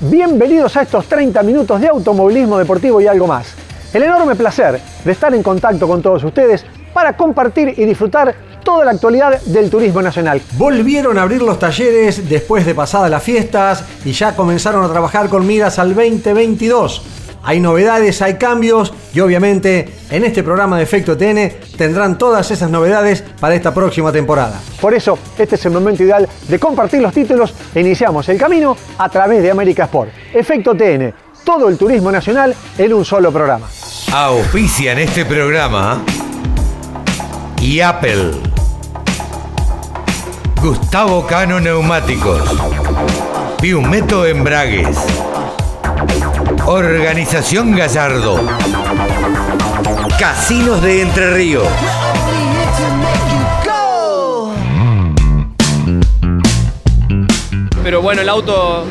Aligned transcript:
Bienvenidos 0.00 0.76
a 0.76 0.82
estos 0.82 1.06
30 1.06 1.40
minutos 1.44 1.80
de 1.80 1.86
automovilismo 1.86 2.58
deportivo 2.58 3.00
y 3.00 3.06
algo 3.06 3.28
más. 3.28 3.54
El 3.92 4.02
enorme 4.02 4.34
placer 4.34 4.80
de 5.04 5.12
estar 5.12 5.32
en 5.32 5.42
contacto 5.42 5.86
con 5.86 6.02
todos 6.02 6.24
ustedes 6.24 6.66
para 6.92 7.16
compartir 7.16 7.74
y 7.76 7.84
disfrutar 7.84 8.34
toda 8.64 8.84
la 8.84 8.90
actualidad 8.90 9.40
del 9.42 9.70
turismo 9.70 10.02
nacional. 10.02 10.42
Volvieron 10.58 11.16
a 11.16 11.22
abrir 11.22 11.42
los 11.42 11.60
talleres 11.60 12.28
después 12.28 12.66
de 12.66 12.74
pasadas 12.74 13.08
las 13.08 13.22
fiestas 13.22 13.84
y 14.04 14.10
ya 14.10 14.34
comenzaron 14.34 14.84
a 14.84 14.88
trabajar 14.88 15.28
con 15.28 15.46
miras 15.46 15.78
al 15.78 15.94
2022. 15.94 17.23
Hay 17.44 17.60
novedades, 17.60 18.22
hay 18.22 18.34
cambios 18.34 18.92
y 19.12 19.20
obviamente 19.20 19.88
en 20.10 20.24
este 20.24 20.42
programa 20.42 20.78
de 20.78 20.84
Efecto 20.84 21.16
TN 21.16 21.76
tendrán 21.76 22.16
todas 22.16 22.50
esas 22.50 22.70
novedades 22.70 23.22
para 23.38 23.54
esta 23.54 23.74
próxima 23.74 24.10
temporada. 24.10 24.60
Por 24.80 24.94
eso, 24.94 25.18
este 25.38 25.56
es 25.56 25.66
el 25.66 25.72
momento 25.72 26.02
ideal 26.02 26.26
de 26.48 26.58
compartir 26.58 27.02
los 27.02 27.12
títulos 27.12 27.54
e 27.74 27.80
iniciamos 27.80 28.28
el 28.30 28.38
camino 28.38 28.76
a 28.96 29.08
través 29.10 29.42
de 29.42 29.50
América 29.50 29.84
Sport. 29.84 30.10
Efecto 30.32 30.74
TN, 30.74 31.12
todo 31.44 31.68
el 31.68 31.76
turismo 31.76 32.10
nacional 32.10 32.54
en 32.78 32.94
un 32.94 33.04
solo 33.04 33.30
programa. 33.30 33.68
Auspician 34.12 34.98
este 34.98 35.26
programa 35.26 36.02
y 37.60 37.80
Apple. 37.80 38.32
Gustavo 40.62 41.26
Cano 41.26 41.60
Neumáticos. 41.60 42.40
Piumeto 43.60 44.24
Embragues. 44.24 44.96
Organización 46.66 47.76
Gallardo. 47.76 48.40
Casinos 50.18 50.82
de 50.82 51.02
Entre 51.02 51.30
Ríos. 51.34 51.68
Pero 57.82 58.00
bueno, 58.00 58.22
el 58.22 58.28
auto 58.28 58.84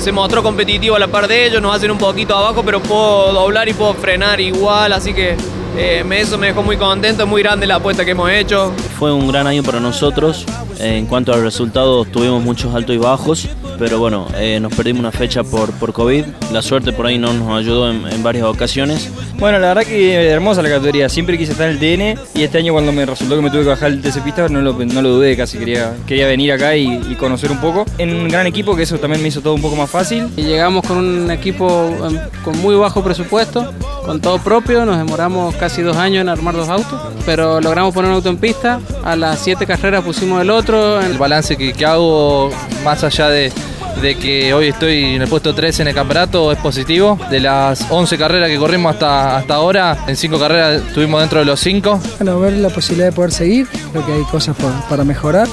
se 0.00 0.12
mostró 0.12 0.42
competitivo 0.42 0.96
a 0.96 0.98
la 0.98 1.08
par 1.08 1.28
de 1.28 1.46
ellos, 1.46 1.60
nos 1.60 1.76
hacen 1.76 1.90
un 1.90 1.98
poquito 1.98 2.36
abajo, 2.36 2.62
pero 2.62 2.80
puedo 2.80 3.32
doblar 3.32 3.68
y 3.68 3.74
puedo 3.74 3.92
frenar 3.94 4.40
igual, 4.40 4.92
así 4.92 5.12
que 5.12 5.36
eh, 5.76 6.02
me- 6.04 6.20
eso 6.20 6.36
me 6.38 6.48
dejó 6.48 6.62
muy 6.62 6.76
contento, 6.76 7.22
es 7.24 7.28
muy 7.28 7.42
grande 7.42 7.66
la 7.66 7.76
apuesta 7.76 8.04
que 8.04 8.10
hemos 8.12 8.30
hecho. 8.30 8.72
Fue 8.98 9.12
un 9.12 9.28
gran 9.28 9.46
año 9.46 9.62
para 9.62 9.80
nosotros. 9.80 10.44
En 10.78 11.04
cuanto 11.06 11.32
a 11.32 11.36
los 11.36 11.44
resultados, 11.44 12.10
tuvimos 12.10 12.42
muchos 12.42 12.74
altos 12.74 12.94
y 12.94 12.98
bajos, 12.98 13.48
pero 13.78 13.98
bueno, 13.98 14.26
eh, 14.36 14.58
nos 14.60 14.74
perdimos 14.74 15.00
una 15.00 15.12
fecha 15.12 15.42
por, 15.44 15.70
por 15.72 15.92
COVID. 15.92 16.24
La 16.52 16.62
suerte 16.62 16.92
por 16.92 17.04
ahí 17.06 17.18
no 17.18 17.32
nos 17.34 17.50
ayudó 17.58 17.90
en, 17.90 18.06
en 18.10 18.22
varias 18.22 18.44
ocasiones. 18.46 19.10
Bueno, 19.38 19.58
la 19.58 19.68
verdad 19.68 19.82
que 19.84 20.14
hermosa 20.28 20.62
la 20.62 20.70
categoría. 20.70 21.08
Siempre 21.10 21.36
quise 21.36 21.52
estar 21.52 21.68
en 21.68 21.76
el 21.76 21.78
TN 21.78 22.20
y 22.34 22.42
este 22.44 22.58
año 22.58 22.72
cuando 22.72 22.92
me 22.92 23.04
resultó 23.04 23.36
que 23.36 23.42
me 23.42 23.50
tuve 23.50 23.62
que 23.62 23.68
bajar 23.68 23.90
el 23.90 24.00
TC 24.00 24.22
Pista 24.22 24.48
no 24.48 24.60
lo, 24.62 24.72
no 24.72 25.02
lo 25.02 25.08
dudé 25.10 25.36
casi. 25.36 25.58
Quería, 25.58 25.92
quería 26.06 26.26
venir 26.26 26.52
acá 26.52 26.74
y, 26.76 26.86
y 27.10 27.14
conocer 27.14 27.50
un 27.50 27.58
poco. 27.58 27.84
En 27.98 28.14
un 28.14 28.28
gran 28.28 28.46
equipo 28.46 28.74
que 28.74 28.82
eso 28.84 28.98
también 28.98 29.20
me 29.22 29.28
hizo 29.28 29.42
todo 29.42 29.52
un 29.54 29.62
poco 29.62 29.76
más 29.76 29.90
fácil. 29.90 30.28
Y 30.36 30.42
llegamos 30.44 30.86
con 30.86 30.96
un 30.96 31.30
equipo 31.30 31.90
em, 32.06 32.18
con 32.42 32.58
muy 32.58 32.74
bajo 32.76 33.02
presupuesto, 33.04 33.70
con 34.06 34.20
todo 34.20 34.38
propio, 34.38 34.84
nos 34.86 34.96
demoramos 34.96 35.54
casi 35.60 35.82
dos 35.82 35.96
años 35.98 36.22
en 36.22 36.30
armar 36.30 36.56
dos 36.56 36.68
autos, 36.70 36.98
pero 37.26 37.60
logramos 37.60 37.92
poner 37.92 38.10
un 38.10 38.16
auto 38.16 38.30
en 38.30 38.38
pista, 38.38 38.80
a 39.04 39.14
las 39.14 39.38
siete 39.38 39.66
carreras 39.66 40.02
pusimos 40.02 40.40
el 40.40 40.48
otro, 40.48 41.00
El 41.00 41.18
balance 41.18 41.56
que, 41.56 41.74
que 41.74 41.84
hago, 41.84 42.50
más 42.82 43.04
allá 43.04 43.28
de, 43.28 43.52
de 44.00 44.14
que 44.14 44.54
hoy 44.54 44.68
estoy 44.68 45.16
en 45.16 45.22
el 45.22 45.28
puesto 45.28 45.54
13 45.54 45.82
en 45.82 45.88
el 45.88 45.94
campeonato, 45.94 46.50
es 46.52 46.58
positivo. 46.58 47.18
De 47.30 47.40
las 47.40 47.86
11 47.90 48.16
carreras 48.16 48.48
que 48.48 48.56
corrimos 48.56 48.94
hasta, 48.94 49.36
hasta 49.36 49.54
ahora, 49.54 50.04
en 50.06 50.16
5 50.16 50.38
carreras 50.38 50.82
estuvimos 50.82 51.20
dentro 51.20 51.40
de 51.40 51.44
los 51.44 51.60
5. 51.60 52.00
Bueno, 52.18 52.40
ver 52.40 52.54
la 52.54 52.70
posibilidad 52.70 53.08
de 53.08 53.12
poder 53.12 53.32
seguir, 53.32 53.68
creo 53.92 54.06
que 54.06 54.12
hay 54.12 54.22
cosas 54.24 54.56
para 54.88 55.04
mejorar, 55.04 55.46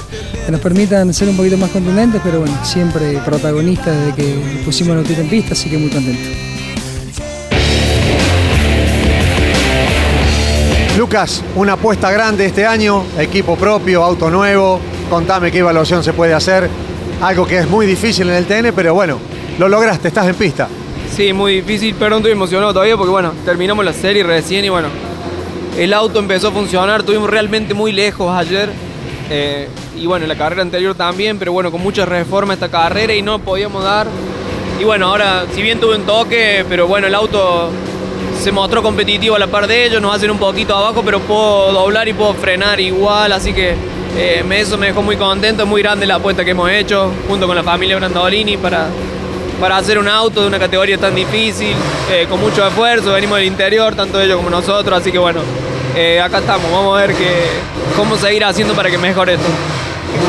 que 0.45 0.51
nos 0.51 0.61
permitan 0.61 1.13
ser 1.13 1.27
un 1.27 1.35
poquito 1.35 1.57
más 1.57 1.71
contundentes, 1.71 2.21
pero 2.23 2.39
bueno, 2.39 2.57
siempre 2.63 3.19
protagonistas 3.25 3.95
desde 3.97 4.15
que 4.15 4.61
pusimos 4.63 4.93
el 4.93 4.99
autito 4.99 5.21
en 5.21 5.29
pista, 5.29 5.53
así 5.53 5.69
que 5.69 5.77
muy 5.77 5.89
contento. 5.89 6.46
Lucas, 10.97 11.43
una 11.55 11.73
apuesta 11.73 12.09
grande 12.09 12.47
este 12.47 12.65
año, 12.65 13.03
equipo 13.19 13.55
propio, 13.55 14.03
auto 14.03 14.31
nuevo. 14.31 14.79
Contame 15.11 15.51
qué 15.51 15.59
evaluación 15.59 16.03
se 16.03 16.11
puede 16.11 16.33
hacer. 16.33 16.67
Algo 17.21 17.45
que 17.45 17.59
es 17.59 17.69
muy 17.69 17.85
difícil 17.85 18.27
en 18.29 18.35
el 18.35 18.45
TN, 18.47 18.73
pero 18.75 18.95
bueno, 18.95 19.19
lo 19.59 19.69
lograste, 19.69 20.07
estás 20.07 20.25
en 20.25 20.33
pista. 20.33 20.67
Sí, 21.15 21.33
muy 21.33 21.57
difícil, 21.57 21.95
pero 21.99 22.17
estoy 22.17 22.31
emocionado 22.31 22.73
todavía 22.73 22.97
porque 22.97 23.11
bueno, 23.11 23.31
terminamos 23.45 23.85
la 23.85 23.93
serie 23.93 24.23
recién 24.23 24.65
y 24.65 24.69
bueno, 24.69 24.87
el 25.77 25.93
auto 25.93 26.17
empezó 26.17 26.47
a 26.47 26.51
funcionar, 26.51 27.01
estuvimos 27.01 27.29
realmente 27.29 27.75
muy 27.75 27.91
lejos 27.91 28.35
ayer. 28.35 28.71
eh, 29.29 29.67
y 29.95 30.07
bueno, 30.07 30.25
la 30.25 30.35
carrera 30.35 30.63
anterior 30.63 30.95
también, 30.95 31.37
pero 31.37 31.51
bueno, 31.51 31.71
con 31.71 31.81
muchas 31.81 32.09
reformas 32.09 32.55
esta 32.55 32.69
carrera 32.69 33.13
y 33.13 33.21
no 33.21 33.37
podíamos 33.37 33.83
dar. 33.83 34.07
Y 34.79 34.83
bueno, 34.83 35.09
ahora, 35.09 35.45
si 35.53 35.61
bien 35.61 35.79
tuve 35.79 35.95
un 35.95 36.07
toque, 36.07 36.65
pero 36.67 36.87
bueno, 36.87 37.05
el 37.05 37.13
auto 37.13 37.69
se 38.41 38.51
mostró 38.51 38.81
competitivo 38.83 39.35
a 39.35 39.39
la 39.39 39.47
par 39.47 39.67
de 39.67 39.85
ellos, 39.85 40.01
nos 40.01 40.16
hacen 40.16 40.29
un 40.31 40.38
poquito 40.38 40.75
abajo, 40.75 41.01
pero 41.03 41.19
puedo 41.22 41.72
doblar 41.72 42.07
y 42.07 42.13
puedo 42.13 42.33
frenar 42.33 42.79
igual, 42.79 43.31
así 43.31 43.53
que 43.53 43.73
eh, 44.17 44.44
me- 44.47 44.59
eso 44.61 44.78
me 44.78 44.88
dejó 44.88 45.01
muy 45.01 45.16
contento, 45.17 45.63
es 45.63 45.69
muy 45.69 45.81
grande 45.81 46.05
la 46.05 46.16
apuesta 46.16 46.44
que 46.45 46.51
hemos 46.51 46.69
hecho 46.69 47.11
junto 47.27 47.47
con 47.47 47.56
la 47.56 47.63
familia 47.63 47.97
Brandolini 47.97 48.57
para, 48.57 48.88
para 49.59 49.77
hacer 49.77 49.97
un 50.00 50.07
auto 50.07 50.41
de 50.41 50.47
una 50.47 50.59
categoría 50.59 50.97
tan 50.97 51.13
difícil, 51.16 51.75
eh, 52.11 52.25
con 52.29 52.39
mucho 52.39 52.66
esfuerzo, 52.67 53.11
venimos 53.13 53.38
del 53.38 53.47
interior, 53.47 53.95
tanto 53.95 54.22
ellos 54.22 54.38
como 54.38 54.50
nosotros, 54.50 55.00
así 55.00 55.11
que 55.11 55.17
bueno, 55.19 55.39
eh, 55.95 56.22
acá 56.22 56.39
estamos, 56.39 56.72
vamos 56.72 56.97
a 56.97 57.01
ver 57.06 57.16
qué, 57.16 57.31
cómo 57.95 58.16
seguir 58.17 58.44
haciendo 58.45 58.73
para 58.75 58.89
que 58.89 58.97
mejore 58.97 59.33
esto. 59.33 59.45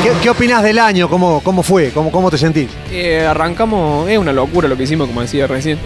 ¿Qué, 0.03 0.11
qué 0.21 0.29
opinás 0.29 0.61
del 0.63 0.77
año? 0.79 1.09
¿Cómo, 1.09 1.41
cómo 1.43 1.63
fue? 1.63 1.89
¿Cómo, 1.91 2.11
¿Cómo 2.11 2.29
te 2.29 2.37
sentís? 2.37 2.69
Eh, 2.91 3.25
arrancamos, 3.27 4.07
es 4.09 4.17
una 4.17 4.31
locura 4.33 4.67
lo 4.67 4.75
que 4.77 4.83
hicimos, 4.83 5.07
como 5.07 5.21
decía 5.21 5.47
recién, 5.47 5.77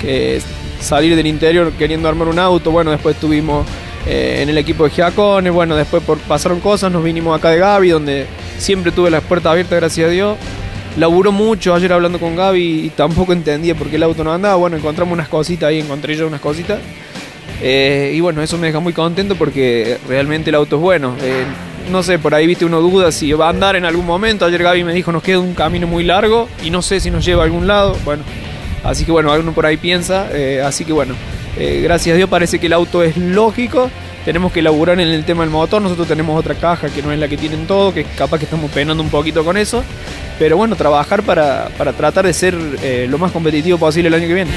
que 0.00 0.40
salir 0.82 1.16
del 1.16 1.26
interior 1.26 1.72
queriendo 1.72 2.08
armar 2.08 2.28
un 2.28 2.38
auto, 2.38 2.70
bueno, 2.70 2.90
después 2.90 3.14
estuvimos 3.14 3.66
eh, 4.06 4.40
en 4.42 4.48
el 4.48 4.58
equipo 4.58 4.84
de 4.84 4.90
Giacone, 4.90 5.50
bueno, 5.50 5.76
después 5.76 6.02
por, 6.02 6.18
pasaron 6.18 6.60
cosas, 6.60 6.90
nos 6.90 7.04
vinimos 7.04 7.38
acá 7.38 7.50
de 7.50 7.58
Gaby, 7.58 7.90
donde 7.90 8.26
siempre 8.58 8.92
tuve 8.92 9.10
las 9.10 9.22
puertas 9.22 9.52
abiertas, 9.52 9.78
gracias 9.78 10.08
a 10.08 10.10
Dios. 10.10 10.36
Laburó 10.98 11.32
mucho 11.32 11.74
ayer 11.74 11.92
hablando 11.92 12.18
con 12.18 12.36
Gaby 12.36 12.86
y 12.86 12.90
tampoco 12.90 13.32
entendía 13.32 13.74
por 13.74 13.88
qué 13.88 13.96
el 13.96 14.02
auto 14.02 14.24
no 14.24 14.32
andaba, 14.32 14.56
bueno, 14.56 14.76
encontramos 14.76 15.12
unas 15.12 15.28
cositas 15.28 15.68
ahí, 15.68 15.80
encontré 15.80 16.16
yo 16.16 16.26
unas 16.26 16.40
cositas. 16.40 16.78
Eh, 17.62 18.12
y 18.14 18.20
bueno, 18.20 18.42
eso 18.42 18.58
me 18.58 18.66
deja 18.66 18.80
muy 18.80 18.92
contento 18.92 19.36
porque 19.36 19.98
realmente 20.08 20.50
el 20.50 20.56
auto 20.56 20.76
es 20.76 20.82
bueno. 20.82 21.14
Eh, 21.22 21.44
no 21.90 22.02
sé, 22.02 22.18
por 22.18 22.34
ahí 22.34 22.46
viste 22.46 22.64
uno 22.64 22.80
duda 22.80 23.12
si 23.12 23.32
va 23.32 23.46
a 23.46 23.50
andar 23.50 23.76
en 23.76 23.84
algún 23.84 24.04
momento. 24.04 24.44
Ayer 24.44 24.62
Gaby 24.62 24.84
me 24.84 24.92
dijo 24.92 25.12
nos 25.12 25.22
queda 25.22 25.38
un 25.38 25.54
camino 25.54 25.86
muy 25.86 26.04
largo 26.04 26.48
y 26.64 26.70
no 26.70 26.82
sé 26.82 27.00
si 27.00 27.10
nos 27.10 27.24
lleva 27.24 27.42
a 27.42 27.46
algún 27.46 27.66
lado. 27.66 27.96
Bueno, 28.04 28.24
así 28.84 29.04
que 29.04 29.12
bueno, 29.12 29.32
alguno 29.32 29.52
por 29.52 29.66
ahí 29.66 29.76
piensa. 29.76 30.28
eh, 30.32 30.62
así 30.62 30.84
que 30.84 30.92
bueno, 30.92 31.14
eh, 31.58 31.80
gracias 31.82 32.14
a 32.14 32.16
Dios 32.16 32.28
parece 32.28 32.58
que 32.58 32.66
el 32.66 32.72
auto 32.72 33.02
es 33.02 33.16
lógico. 33.16 33.90
Tenemos 34.24 34.52
que 34.52 34.60
elaborar 34.60 35.00
en 35.00 35.08
el 35.08 35.24
tema 35.24 35.42
del 35.42 35.50
motor. 35.50 35.82
Nosotros 35.82 36.06
tenemos 36.06 36.38
otra 36.38 36.54
caja 36.54 36.88
que 36.88 37.02
no 37.02 37.10
es 37.10 37.18
la 37.18 37.26
que 37.26 37.36
tienen 37.36 37.66
todo, 37.66 37.92
que 37.92 38.04
capaz 38.04 38.38
que 38.38 38.44
estamos 38.44 38.70
penando 38.70 39.02
un 39.02 39.10
poquito 39.10 39.44
con 39.44 39.56
eso. 39.56 39.82
Pero 40.38 40.56
bueno, 40.56 40.76
trabajar 40.76 41.22
para, 41.22 41.68
para 41.76 41.92
tratar 41.92 42.24
de 42.24 42.32
ser 42.32 42.56
eh, 42.82 43.06
lo 43.08 43.18
más 43.18 43.32
competitivo 43.32 43.78
posible 43.78 44.08
el 44.08 44.14
año 44.14 44.28
que 44.28 44.34
viene. 44.34 44.50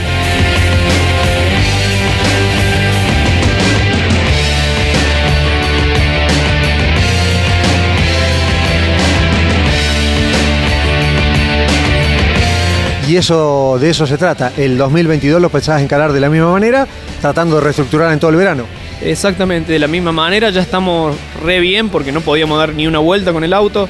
Y 13.15 13.17
eso, 13.17 13.77
de 13.79 13.91
eso 13.91 14.05
se 14.05 14.17
trata. 14.17 14.51
El 14.57 14.77
2022 14.77 15.41
lo 15.41 15.49
pensabas 15.49 15.81
encarar 15.81 16.11
de 16.11 16.19
la 16.19 16.27
misma 16.27 16.51
manera, 16.51 16.85
tratando 17.21 17.55
de 17.55 17.61
reestructurar 17.61 18.11
en 18.11 18.19
todo 18.19 18.29
el 18.31 18.35
verano. 18.35 18.65
Exactamente, 19.01 19.71
de 19.71 19.79
la 19.79 19.87
misma 19.87 20.11
manera, 20.11 20.49
ya 20.49 20.61
estamos 20.61 21.15
re 21.41 21.61
bien 21.61 21.87
porque 21.87 22.11
no 22.11 22.19
podíamos 22.19 22.59
dar 22.59 22.73
ni 22.73 22.87
una 22.87 22.99
vuelta 22.99 23.31
con 23.31 23.45
el 23.45 23.53
auto. 23.53 23.87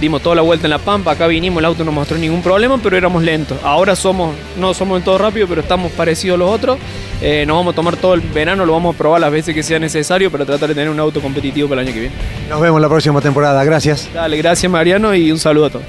Dimos 0.00 0.22
toda 0.22 0.36
la 0.36 0.42
vuelta 0.42 0.68
en 0.68 0.70
la 0.70 0.78
pampa, 0.78 1.10
acá 1.10 1.26
vinimos, 1.26 1.58
el 1.58 1.64
auto 1.64 1.84
no 1.84 1.90
mostró 1.90 2.16
ningún 2.18 2.40
problema, 2.40 2.78
pero 2.80 2.96
éramos 2.96 3.24
lentos. 3.24 3.58
Ahora 3.64 3.96
somos, 3.96 4.32
no 4.56 4.72
somos 4.74 4.98
del 4.98 5.04
todo 5.04 5.18
rápido, 5.18 5.48
pero 5.48 5.62
estamos 5.62 5.90
parecidos 5.90 6.36
a 6.36 6.38
los 6.38 6.48
otros. 6.48 6.78
Eh, 7.20 7.42
nos 7.48 7.56
vamos 7.56 7.72
a 7.72 7.74
tomar 7.74 7.96
todo 7.96 8.14
el 8.14 8.20
verano, 8.20 8.64
lo 8.64 8.74
vamos 8.74 8.94
a 8.94 8.98
probar 8.98 9.20
las 9.20 9.32
veces 9.32 9.56
que 9.56 9.64
sea 9.64 9.80
necesario 9.80 10.30
para 10.30 10.44
tratar 10.44 10.68
de 10.68 10.76
tener 10.76 10.88
un 10.88 11.00
auto 11.00 11.20
competitivo 11.20 11.68
para 11.68 11.82
el 11.82 11.88
año 11.88 11.94
que 11.94 12.00
viene. 12.02 12.14
Nos 12.48 12.60
vemos 12.60 12.80
la 12.80 12.88
próxima 12.88 13.20
temporada. 13.20 13.64
Gracias. 13.64 14.08
Dale, 14.14 14.36
gracias 14.36 14.70
Mariano 14.70 15.16
y 15.16 15.32
un 15.32 15.38
saludo 15.40 15.66
a 15.66 15.70
todos. 15.70 15.84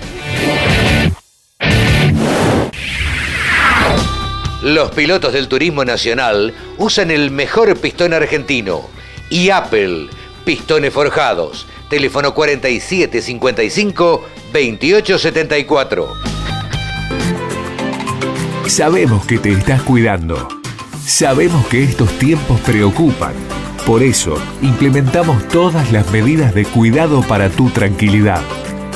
Los 4.62 4.92
pilotos 4.92 5.32
del 5.32 5.48
turismo 5.48 5.86
nacional 5.86 6.54
usan 6.78 7.12
el 7.12 7.32
mejor 7.32 7.78
pistón 7.78 8.14
argentino 8.14 8.90
y 9.30 9.52
Apple, 9.52 10.10
pistones 10.44 10.94
forjados. 10.94 11.66
Teléfono 11.90 12.34
4755 12.34 14.26
2874. 14.52 16.14
Sabemos 18.68 19.26
que 19.26 19.40
te 19.40 19.52
estás 19.52 19.82
cuidando. 19.82 20.50
Sabemos 21.06 21.66
que 21.68 21.84
estos 21.84 22.12
tiempos 22.20 22.60
preocupan. 22.60 23.34
Por 23.86 24.04
eso, 24.04 24.38
implementamos 24.62 25.48
todas 25.48 25.92
las 25.92 26.12
medidas 26.12 26.54
de 26.54 26.66
cuidado 26.66 27.22
para 27.22 27.50
tu 27.50 27.70
tranquilidad. 27.70 28.42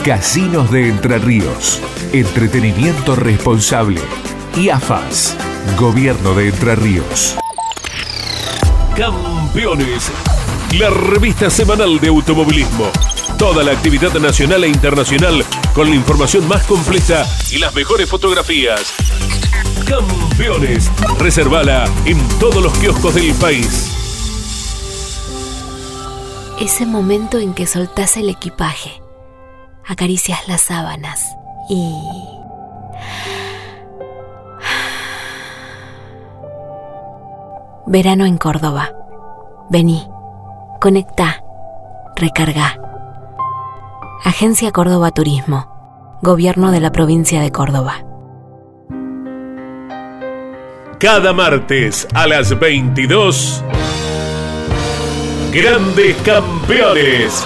Casinos 0.04 0.70
de 0.72 0.90
Entre 0.90 1.18
Ríos. 1.20 1.82
Entretenimiento 2.12 3.16
responsable. 3.16 4.02
Y 4.56 4.70
AFAS. 4.70 5.36
Gobierno 5.80 6.36
de 6.36 6.50
Entre 6.50 6.76
Ríos. 6.76 7.36
Campeones. 8.96 10.12
La 10.78 10.92
revista 10.92 11.50
semanal 11.50 12.00
de 12.00 12.10
automovilismo. 12.10 12.86
Toda 13.40 13.64
la 13.64 13.72
actividad 13.72 14.14
nacional 14.14 14.64
e 14.64 14.68
internacional 14.68 15.44
con 15.74 15.90
la 15.90 15.96
información 15.96 16.48
más 16.48 16.64
completa 16.66 17.26
y 17.50 17.58
las 17.58 17.74
mejores 17.74 18.08
fotografías. 18.08 18.94
Campeones. 19.88 20.92
Reservala 21.18 21.86
en 22.06 22.20
todos 22.40 22.62
los 22.62 22.78
kioscos 22.78 23.16
del 23.16 23.34
país. 23.34 23.92
Ese 26.60 26.86
momento 26.86 27.40
en 27.40 27.56
que 27.56 27.66
soltás 27.66 28.18
el 28.18 28.30
equipaje, 28.30 29.02
acaricias 29.88 30.48
las 30.48 30.62
sábanas 30.62 31.26
y... 31.70 32.33
Verano 37.94 38.26
en 38.26 38.40
Córdoba. 38.40 38.90
Vení, 39.70 40.08
conecta, 40.82 41.44
recarga. 42.16 42.80
Agencia 44.26 44.72
Córdoba 44.72 45.12
Turismo. 45.12 46.18
Gobierno 46.24 46.72
de 46.72 46.80
la 46.80 46.92
provincia 46.92 47.40
de 47.40 47.52
Córdoba. 47.52 48.04
Cada 51.00 51.34
martes 51.34 52.08
a 52.16 52.26
las 52.26 52.58
22. 52.58 53.64
Grandes 55.52 56.16
campeones. 56.24 57.46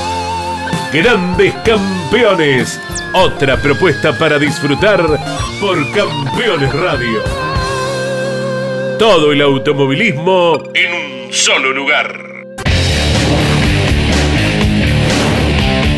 Grandes 0.93 1.53
Campeones. 1.63 2.77
Otra 3.13 3.55
propuesta 3.55 4.11
para 4.17 4.37
disfrutar 4.37 4.99
por 5.61 5.89
Campeones 5.91 6.73
Radio. 6.73 7.23
Todo 8.99 9.31
el 9.31 9.41
automovilismo 9.41 10.61
en 10.73 11.27
un 11.27 11.33
solo 11.33 11.71
lugar. 11.71 12.13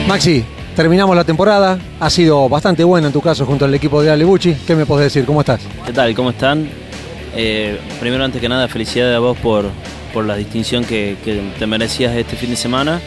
Maxi, 0.08 0.46
terminamos 0.76 1.16
la 1.16 1.24
temporada. 1.24 1.80
Ha 2.00 2.10
sido 2.12 2.48
bastante 2.48 2.84
buena 2.84 3.08
en 3.08 3.14
tu 3.14 3.22
caso 3.22 3.48
junto 3.48 3.66
al 3.66 3.74
equipo 3.74 4.04
de 4.04 4.12
Ale 4.12 4.26
Bucci. 4.26 4.56
¿Qué 4.68 4.76
me 4.76 4.86
podés 4.86 5.12
decir? 5.12 5.26
¿Cómo 5.26 5.40
estás? 5.42 5.62
¿Qué 5.88 5.92
tal? 5.92 6.14
¿Cómo 6.14 6.30
están? 6.30 6.70
Eh, 7.36 7.80
primero, 8.00 8.24
antes 8.24 8.40
que 8.40 8.48
nada, 8.48 8.68
felicidades 8.68 9.16
a 9.16 9.20
vos 9.20 9.36
por, 9.40 9.66
por 10.14 10.24
la 10.24 10.36
distinción 10.36 10.86
que, 10.86 11.18
que 11.26 11.42
te 11.58 11.66
merecías 11.66 12.16
este 12.16 12.36
fin 12.36 12.52
de 12.52 12.58
semana. 12.58 13.02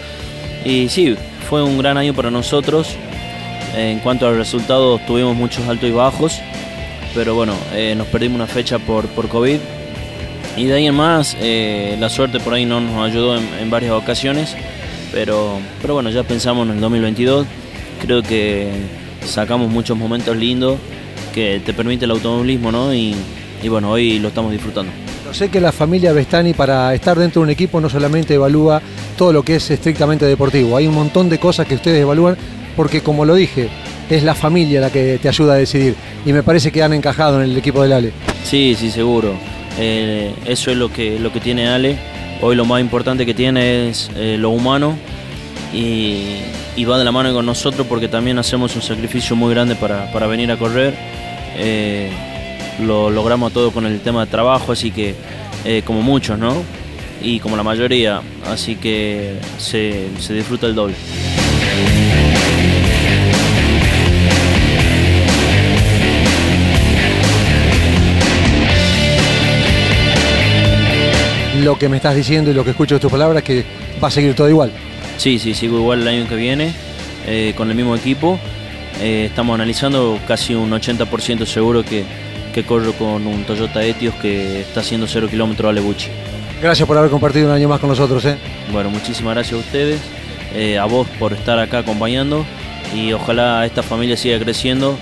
Y 0.65 0.89
sí, 0.89 1.17
fue 1.49 1.63
un 1.63 1.79
gran 1.79 1.97
año 1.97 2.13
para 2.13 2.31
nosotros. 2.31 2.97
En 3.77 4.01
cuanto 4.01 4.27
a 4.27 4.33
resultados, 4.33 5.05
tuvimos 5.07 5.37
muchos 5.37 5.67
altos 5.69 5.89
y 5.89 5.93
bajos, 5.93 6.41
pero 7.15 7.35
bueno, 7.35 7.55
eh, 7.73 7.95
nos 7.97 8.07
perdimos 8.09 8.37
una 8.37 8.47
fecha 8.47 8.79
por, 8.79 9.07
por 9.09 9.29
COVID. 9.29 9.59
Y 10.57 10.65
de 10.65 10.75
ahí 10.75 10.87
en 10.87 10.95
más, 10.95 11.37
eh, 11.41 11.97
la 12.01 12.09
suerte 12.09 12.41
por 12.41 12.55
ahí 12.55 12.65
no 12.65 12.81
nos 12.81 13.11
ayudó 13.11 13.37
en, 13.37 13.47
en, 13.61 13.71
varias 13.71 13.93
ocasiones, 13.93 14.57
pero, 15.13 15.59
pero 15.83 15.95
bueno, 15.95 16.09
ya 16.11 16.23
pensamos 16.23 16.67
en 16.67 16.75
el 16.75 16.81
2022. 16.81 17.47
Creo 18.01 18.23
que 18.23 18.71
sacamos 19.25 19.71
muchos 19.71 19.97
momentos 19.97 20.37
lindos 20.37 20.79
que 21.35 21.61
te 21.65 21.75
permite 21.75 22.07
el 22.07 22.13
automovilismo, 22.13 22.73
¿no? 22.73 22.95
Y, 22.95 23.15
y 23.63 23.69
bueno, 23.69 23.91
hoy 23.91 24.19
lo 24.19 24.29
estamos 24.29 24.53
disfrutando. 24.53 24.91
Yo 25.27 25.35
sé 25.35 25.49
que 25.49 25.61
la 25.61 25.73
familia 25.73 26.13
Bestani 26.13 26.53
para 26.53 26.95
estar 26.95 27.19
dentro 27.19 27.41
de 27.41 27.47
un 27.47 27.51
equipo 27.51 27.81
no 27.81 27.91
solamente 27.91 28.35
evalúa 28.35 28.81
todo 29.19 29.33
lo 29.33 29.43
que 29.43 29.57
es 29.57 29.71
estrictamente 29.73 30.25
deportivo, 30.25 30.77
hay 30.77 30.87
un 30.87 30.95
montón 30.95 31.29
de 31.29 31.41
cosas 31.41 31.67
que 31.67 31.75
ustedes 31.75 32.01
evalúan 32.01 32.37
porque 32.77 33.01
como 33.01 33.25
lo 33.25 33.35
dije, 33.35 33.69
es 34.09 34.23
la 34.23 34.37
familia 34.37 34.81
la 34.81 34.91
que 34.91 35.19
te 35.21 35.29
ayuda 35.29 35.55
a 35.55 35.57
decidir 35.57 35.97
y 36.25 36.33
me 36.33 36.45
parece 36.45 36.71
que 36.71 36.81
han 36.81 36.93
encajado 36.93 37.43
en 37.43 37.51
el 37.51 37.57
equipo 37.57 37.83
del 37.83 37.93
Ale. 37.93 38.13
Sí, 38.45 38.77
sí, 38.79 38.89
seguro. 38.89 39.35
Eh, 39.81 40.33
eso 40.45 40.71
es 40.71 40.77
lo 40.77 40.93
que, 40.93 41.19
lo 41.19 41.33
que 41.33 41.41
tiene 41.41 41.69
Ale. 41.69 41.99
Hoy 42.41 42.55
lo 42.55 42.65
más 42.65 42.81
importante 42.81 43.27
que 43.27 43.35
tiene 43.35 43.89
es 43.89 44.09
eh, 44.15 44.37
lo 44.39 44.51
humano 44.51 44.97
y, 45.75 46.37
y, 46.77 46.85
va 46.85 46.99
de 46.99 47.05
la 47.05 47.11
mano 47.11 47.33
con 47.35 47.45
nosotros 47.47 47.85
porque 47.89 48.07
también 48.07 48.39
hacemos 48.39 48.77
un 48.77 48.83
sacrificio 48.83 49.35
muy 49.35 49.53
grande 49.53 49.75
para, 49.75 50.13
para 50.13 50.29
venir 50.29 50.53
a 50.53 50.57
correr. 50.57 50.95
Eh, 51.57 52.11
lo 52.81 53.11
logramos 53.11 53.53
todo 53.53 53.71
con 53.71 53.87
el 53.87 54.01
tema 54.01 54.25
de 54.25 54.31
trabajo, 54.31 54.73
así 54.73 54.91
que 54.91 55.15
eh, 55.65 55.83
como 55.85 56.03
muchos, 56.03 56.39
¿no? 56.39 56.55
Y 57.23 57.41
como 57.41 57.57
la 57.57 57.63
mayoría, 57.63 58.21
así 58.47 58.77
que 58.77 59.37
se, 59.59 60.09
se 60.19 60.35
disfruta 60.35 60.67
el 60.67 60.75
doble. 60.75 60.95
Lo 71.63 71.79
que 71.79 71.89
me 71.89 71.97
estás 71.97 72.15
diciendo 72.15 72.51
y 72.51 72.55
lo 72.55 72.65
que 72.65 72.71
escucho 72.71 72.97
de 72.97 73.01
tus 73.01 73.11
palabras 73.11 73.43
es 73.43 73.47
que 73.47 73.65
va 74.03 74.09
a 74.09 74.11
seguir 74.11 74.35
todo 74.35 74.49
igual. 74.49 74.71
Sí, 75.17 75.39
sí, 75.39 75.55
sigo 75.55 75.79
igual 75.79 76.03
el 76.03 76.09
año 76.09 76.29
que 76.29 76.37
viene, 76.37 76.73
eh, 77.27 77.55
con 77.57 77.71
el 77.71 77.77
mismo 77.77 77.97
equipo. 77.97 78.39
Eh, 79.01 79.27
estamos 79.27 79.55
analizando 79.55 80.19
casi 80.29 80.55
un 80.55 80.71
80% 80.71 81.45
seguro 81.47 81.83
que, 81.83 82.05
que 82.57 82.65
corro 82.65 82.95
con 82.95 83.27
un 83.27 83.45
Toyota 83.45 83.85
Etios 83.85 84.15
que 84.15 84.63
está 84.63 84.81
haciendo 84.81 85.07
0 85.07 85.29
kilómetros 85.31 85.69
a 85.69 85.75
Lebuchi. 85.75 86.09
Gracias 86.63 86.89
por 86.89 86.97
haber 86.97 87.11
compartido 87.11 87.49
un 87.49 87.53
año 87.53 87.69
más 87.69 87.79
con 87.81 87.91
nosotros. 87.91 88.25
¿eh? 88.25 88.39
Bueno, 88.73 88.89
muchísimas 88.89 89.35
gracias 89.35 89.61
a 89.61 89.63
ustedes, 89.63 90.01
eh, 90.55 90.79
a 90.79 90.87
vos 90.87 91.07
por 91.19 91.35
estar 91.35 91.59
acá 91.59 91.81
acompañando 91.81 92.47
y 92.95 93.13
ojalá 93.13 93.67
esta 93.67 93.83
familia 93.83 94.17
siga 94.17 94.39
creciendo 94.39 94.97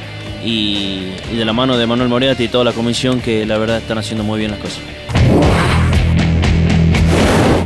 y, 0.45 1.13
y, 1.33 1.37
de 1.37 1.45
la 1.45 1.53
mano 1.53 1.79
de 1.79 1.87
Manuel 1.87 2.09
Moreati 2.09 2.43
y 2.43 2.49
toda 2.49 2.65
la 2.65 2.73
comisión 2.73 3.21
que 3.21 3.47
la 3.47 3.57
verdad 3.57 3.79
están 3.79 3.99
haciendo 3.99 4.25
muy 4.25 4.41
bien 4.41 4.51
las 4.51 4.59
cosas. 4.59 4.81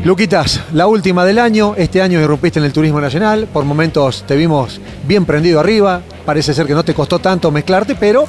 Luquitas, 0.05 0.65
la 0.75 0.87
última 0.87 1.25
del 1.25 1.39
año, 1.39 1.75
este 1.79 2.03
año 2.03 2.21
irrumpiste 2.21 2.59
en 2.59 2.67
el 2.67 2.75
turismo 2.75 3.01
nacional, 3.01 3.49
por 3.51 3.65
momentos 3.65 4.25
te 4.27 4.37
vimos 4.37 4.83
bien 5.07 5.25
prendido 5.25 5.61
arriba, 5.61 6.03
parece 6.27 6.53
ser 6.53 6.67
que 6.67 6.75
no 6.75 6.85
te 6.85 6.93
costó 6.93 7.21
tanto 7.21 7.51
mezclarte, 7.51 7.95
pero 7.95 8.27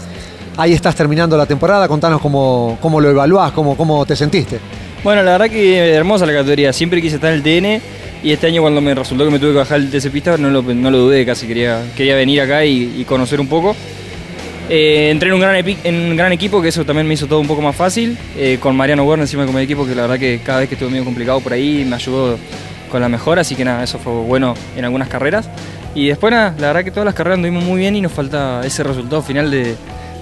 ahí 0.57 0.73
estás 0.73 0.95
terminando 0.95 1.37
la 1.37 1.45
temporada, 1.45 1.87
contanos 1.87 2.21
cómo, 2.21 2.77
cómo 2.81 2.99
lo 2.99 3.09
evaluás, 3.09 3.51
cómo, 3.51 3.75
cómo 3.77 4.05
te 4.05 4.15
sentiste. 4.15 4.59
Bueno, 5.03 5.23
la 5.23 5.31
verdad 5.31 5.49
que 5.49 5.93
hermosa 5.93 6.25
la 6.25 6.33
categoría, 6.33 6.73
siempre 6.73 7.01
quise 7.01 7.15
estar 7.15 7.31
en 7.31 7.37
el 7.37 7.43
TN 7.43 7.81
y 8.21 8.31
este 8.33 8.47
año 8.47 8.61
cuando 8.61 8.81
me 8.81 8.93
resultó 8.93 9.23
que 9.23 9.31
me 9.31 9.39
tuve 9.39 9.51
que 9.51 9.57
bajar 9.59 9.79
el 9.79 9.89
TC 9.89 10.11
Pista 10.11 10.37
no 10.37 10.49
lo, 10.49 10.61
no 10.61 10.91
lo 10.91 10.97
dudé, 10.97 11.25
casi 11.25 11.47
quería, 11.47 11.81
quería 11.95 12.15
venir 12.15 12.41
acá 12.41 12.65
y, 12.65 13.05
conocer 13.07 13.39
un 13.39 13.47
poco. 13.47 13.75
Eh, 14.69 15.09
entré 15.09 15.29
en 15.29 15.35
un, 15.35 15.39
gran 15.39 15.55
en 15.55 15.95
un 15.95 16.17
gran 16.17 16.31
equipo, 16.33 16.61
que 16.61 16.67
eso 16.67 16.85
también 16.85 17.07
me 17.07 17.13
hizo 17.13 17.27
todo 17.27 17.39
un 17.39 17.47
poco 17.47 17.61
más 17.61 17.75
fácil, 17.75 18.17
eh, 18.37 18.57
con 18.59 18.75
Mariano 18.75 19.03
Werner 19.03 19.23
encima 19.23 19.45
como 19.45 19.57
equipo, 19.59 19.85
que 19.85 19.95
la 19.95 20.03
verdad 20.03 20.19
que 20.19 20.41
cada 20.43 20.59
vez 20.59 20.69
que 20.69 20.75
estuve 20.75 20.89
medio 20.89 21.05
complicado 21.05 21.39
por 21.39 21.53
ahí 21.53 21.85
me 21.87 21.95
ayudó 21.95 22.37
con 22.91 23.01
la 23.01 23.07
mejora, 23.07 23.41
así 23.41 23.55
que 23.55 23.63
nada, 23.63 23.83
eso 23.83 23.99
fue 23.99 24.11
bueno 24.11 24.53
en 24.75 24.83
algunas 24.83 25.07
carreras. 25.07 25.49
Y 25.95 26.09
después 26.09 26.31
la 26.33 26.51
verdad 26.51 26.83
que 26.83 26.91
todas 26.91 27.05
las 27.05 27.15
carreras 27.15 27.37
anduvimos 27.37 27.63
muy 27.63 27.79
bien 27.79 27.95
y 27.95 28.01
nos 28.01 28.11
falta 28.11 28.61
ese 28.63 28.83
resultado 28.83 29.21
final 29.23 29.49
de, 29.49 29.75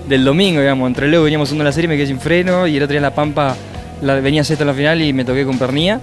del 0.08 0.24
domingo, 0.24 0.60
digamos. 0.60 0.88
Entre 0.88 1.08
luego 1.08 1.26
veníamos 1.26 1.52
uno 1.52 1.64
la 1.64 1.72
serie, 1.72 1.88
me 1.88 1.96
quedé 1.96 2.08
sin 2.08 2.20
freno 2.20 2.68
y 2.68 2.78
el 2.78 2.84
otro 2.84 2.94
día 2.94 3.00
en 3.00 3.04
La 3.04 3.16
Pampa 3.16 3.56
la, 4.02 4.16
venía 4.16 4.44
sexto 4.44 4.64
en 4.64 4.68
la 4.68 4.74
final 4.74 5.02
y 5.02 5.14
me 5.14 5.26
toqué 5.26 5.46
con 5.46 5.58
pernía. 5.58 6.00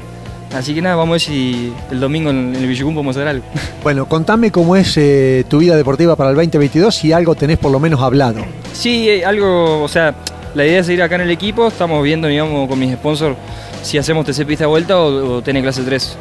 Así 0.55 0.75
que 0.75 0.83
nada, 0.83 0.95
vamos 0.95 1.11
a 1.11 1.15
ver 1.15 1.21
si 1.21 1.73
el 1.91 1.99
domingo 1.99 2.31
en 2.31 2.55
el 2.55 2.67
Villucum 2.67 2.95
podemos 2.95 3.17
hacer 3.17 3.29
algo. 3.29 3.45
Bueno, 3.83 4.07
contame 4.07 4.51
cómo 4.51 4.77
es 4.77 4.97
eh, 4.97 5.45
tu 5.47 5.59
vida 5.59 5.77
deportiva 5.77 6.17
para 6.17 6.31
el 6.31 6.37
2022, 6.37 6.95
si 6.95 7.13
algo 7.13 7.35
tenés 7.35 7.59
por 7.59 7.71
lo 7.71 7.79
menos 7.79 8.01
hablado. 8.01 8.41
Sí, 8.73 9.11
eh, 9.11 9.27
algo, 9.27 9.83
o 9.83 9.89
sea, 9.89 10.15
la 10.55 10.65
idea 10.65 10.81
es 10.81 10.87
seguir 10.87 11.03
acá 11.03 11.17
en 11.17 11.21
el 11.21 11.31
equipo, 11.31 11.69
estamos 11.69 12.03
viendo, 12.03 12.27
digamos, 12.27 12.67
con 12.67 12.79
mis 12.79 12.95
sponsors 12.95 13.37
si 13.85 13.99
hacemos 13.99 14.25
TC 14.25 14.47
pista 14.47 14.67
vuelta 14.67 14.99
o, 14.99 15.39
o 15.39 15.43
clase 15.43 15.83
3. 15.83 16.17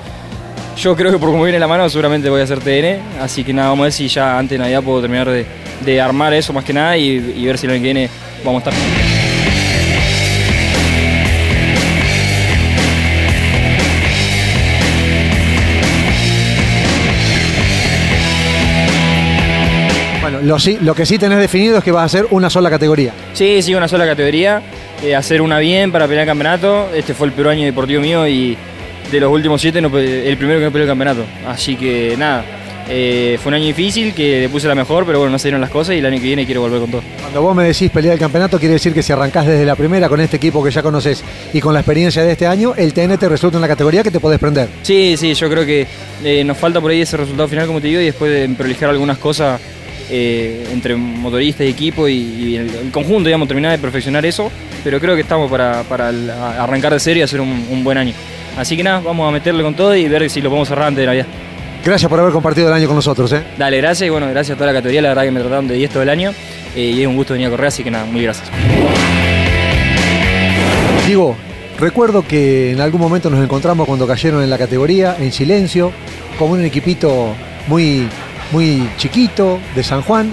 Yo 0.77 0.95
creo 0.95 1.11
que 1.11 1.17
por 1.17 1.29
como 1.29 1.43
viene 1.43 1.59
la 1.59 1.67
mano 1.67 1.87
seguramente 1.89 2.29
voy 2.29 2.41
a 2.41 2.43
hacer 2.43 2.59
TN, 2.59 3.21
así 3.21 3.43
que 3.43 3.53
nada, 3.53 3.69
vamos 3.69 3.83
a 3.83 3.85
ver 3.85 3.93
si 3.93 4.07
ya 4.07 4.37
antes 4.37 4.57
de 4.57 4.59
Navidad 4.59 4.83
puedo 4.83 5.01
terminar 5.01 5.29
de, 5.29 6.01
armar 6.01 6.33
eso 6.33 6.51
más 6.51 6.63
que 6.63 6.73
nada 6.73 6.97
y, 6.97 7.33
y 7.37 7.45
ver 7.45 7.57
si 7.57 7.67
el 7.67 7.73
año 7.73 7.81
que 7.81 7.85
viene 7.85 8.09
vamos 8.43 8.65
a 8.65 8.69
estar. 8.69 9.23
lo, 20.43 20.95
que 20.95 21.05
sí 21.05 21.17
tenés 21.17 21.39
definido 21.39 21.77
es 21.77 21.83
que 21.83 21.91
vas 21.91 22.01
a 22.01 22.05
hacer 22.05 22.27
una 22.31 22.49
sola 22.49 22.69
categoría. 22.69 23.13
Sí, 23.33 23.61
sí, 23.61 23.73
una 23.75 23.87
sola 23.87 24.05
categoría. 24.05 24.61
Eh, 25.03 25.15
hacer 25.15 25.41
una 25.41 25.59
bien 25.59 25.91
para 25.91 26.05
pelear 26.07 26.23
el 26.23 26.27
campeonato. 26.27 26.89
Este 26.93 27.13
fue 27.13 27.27
el 27.27 27.33
peor 27.33 27.49
año 27.49 27.65
deportivo 27.65 28.01
mío 28.01 28.27
y 28.27 28.57
de 29.13 29.19
los 29.21 29.31
últimos 29.31 29.61
siete 29.61 29.79
el 29.79 30.37
primero 30.37 30.59
que 30.59 30.65
no 30.65 30.71
peleó 30.71 30.83
el 30.83 30.89
campeonato. 30.89 31.25
Así 31.45 31.75
que 31.75 32.15
nada, 32.17 32.43
eh, 32.89 33.37
fue 33.41 33.49
un 33.49 33.55
año 33.55 33.65
difícil 33.65 34.13
que 34.13 34.41
le 34.41 34.49
puse 34.49 34.67
la 34.67 34.75
mejor, 34.75 35.05
pero 35.05 35.19
bueno, 35.19 35.31
no 35.31 35.39
se 35.39 35.47
dieron 35.47 35.61
las 35.61 35.69
cosas 35.69 35.95
y 35.95 35.99
el 35.99 36.05
año 36.05 36.17
que 36.17 36.23
viene 36.23 36.45
quiero 36.45 36.61
volver 36.61 36.81
con 36.81 36.91
todo. 36.91 37.01
Cuando 37.21 37.41
vos 37.41 37.55
me 37.55 37.63
decís 37.63 37.89
pelear 37.91 38.13
el 38.13 38.19
campeonato, 38.19 38.59
quiere 38.59 38.73
decir 38.73 38.93
que 38.93 39.03
si 39.03 39.13
arrancás 39.13 39.45
desde 39.45 39.65
la 39.65 39.75
primera 39.75 40.09
con 40.09 40.19
este 40.19 40.37
equipo 40.37 40.63
que 40.63 40.71
ya 40.71 40.81
conoces 40.81 41.23
y 41.53 41.61
con 41.61 41.73
la 41.73 41.79
experiencia 41.79 42.23
de 42.23 42.31
este 42.31 42.47
año, 42.47 42.73
el 42.75 42.93
TNT 42.93 43.23
resulta 43.23 43.57
en 43.57 43.61
la 43.61 43.67
categoría 43.67 44.03
que 44.03 44.11
te 44.11 44.19
podés 44.19 44.39
prender. 44.39 44.67
Sí, 44.81 45.15
sí, 45.17 45.33
yo 45.33 45.49
creo 45.49 45.65
que 45.65 45.87
eh, 46.23 46.43
nos 46.43 46.57
falta 46.57 46.81
por 46.81 46.91
ahí 46.91 47.01
ese 47.01 47.17
resultado 47.17 47.47
final, 47.47 47.67
como 47.67 47.79
te 47.79 47.87
digo, 47.87 48.01
y 48.01 48.05
después 48.05 48.31
de 48.31 48.49
prolijar 48.55 48.89
algunas 48.89 49.17
cosas 49.17 49.61
eh, 50.09 50.67
entre 50.71 50.95
motorista 50.95 51.63
y 51.63 51.69
equipo 51.69 52.07
y, 52.07 52.57
el, 52.57 52.91
conjunto, 52.91 53.27
digamos, 53.27 53.47
terminar 53.47 53.71
de 53.71 53.77
perfeccionar 53.77 54.25
eso, 54.25 54.51
pero 54.83 54.99
creo 54.99 55.15
que 55.15 55.21
estamos 55.21 55.49
para, 55.49 55.79
arrancar 56.61 56.93
de 56.93 56.99
serie 56.99 57.21
y 57.21 57.23
hacer 57.23 57.39
un, 57.39 57.83
buen 57.83 57.97
año. 57.97 58.13
Así 58.57 58.77
que 58.77 58.83
nada, 58.83 58.99
vamos 58.99 59.27
a 59.27 59.31
meterle 59.31 59.63
con 59.63 59.73
todo 59.73 59.95
y 59.95 60.07
ver 60.07 60.29
si 60.29 60.41
lo 60.41 60.49
podemos 60.49 60.67
cerrar 60.67 60.87
antes 60.87 61.01
de 61.01 61.05
Navidad. 61.05 61.25
Gracias 61.83 62.09
por 62.09 62.19
haber 62.19 62.31
compartido 62.31 62.67
el 62.67 62.73
año 62.73 62.87
con 62.87 62.95
nosotros. 62.95 63.31
¿eh? 63.33 63.43
Dale, 63.57 63.77
gracias 63.77 64.07
y 64.07 64.09
bueno, 64.09 64.27
gracias 64.29 64.55
a 64.55 64.57
toda 64.57 64.71
la 64.71 64.77
categoría, 64.77 65.01
la 65.01 65.09
verdad 65.09 65.23
que 65.23 65.31
me 65.31 65.39
trataron 65.39 65.67
de 65.67 65.75
10 65.75 65.91
todo 65.91 66.03
el 66.03 66.09
año 66.09 66.31
eh, 66.75 66.81
y 66.81 67.01
es 67.01 67.07
un 67.07 67.15
gusto 67.15 67.33
venir 67.33 67.47
a 67.47 67.49
correr, 67.49 67.67
así 67.67 67.83
que 67.83 67.91
nada, 67.91 68.05
muy 68.05 68.23
gracias. 68.23 68.49
Digo, 71.05 71.35
recuerdo 71.77 72.25
que 72.25 72.71
en 72.71 72.79
algún 72.79 73.01
momento 73.01 73.29
nos 73.29 73.43
encontramos 73.43 73.85
cuando 73.85 74.07
cayeron 74.07 74.41
en 74.43 74.49
la 74.49 74.57
categoría, 74.57 75.17
en 75.19 75.31
silencio, 75.31 75.91
como 76.37 76.53
un 76.53 76.63
equipito 76.63 77.35
muy 77.67 78.07
muy 78.53 78.87
chiquito 78.97 79.59
de 79.75 79.83
San 79.83 80.01
Juan. 80.03 80.31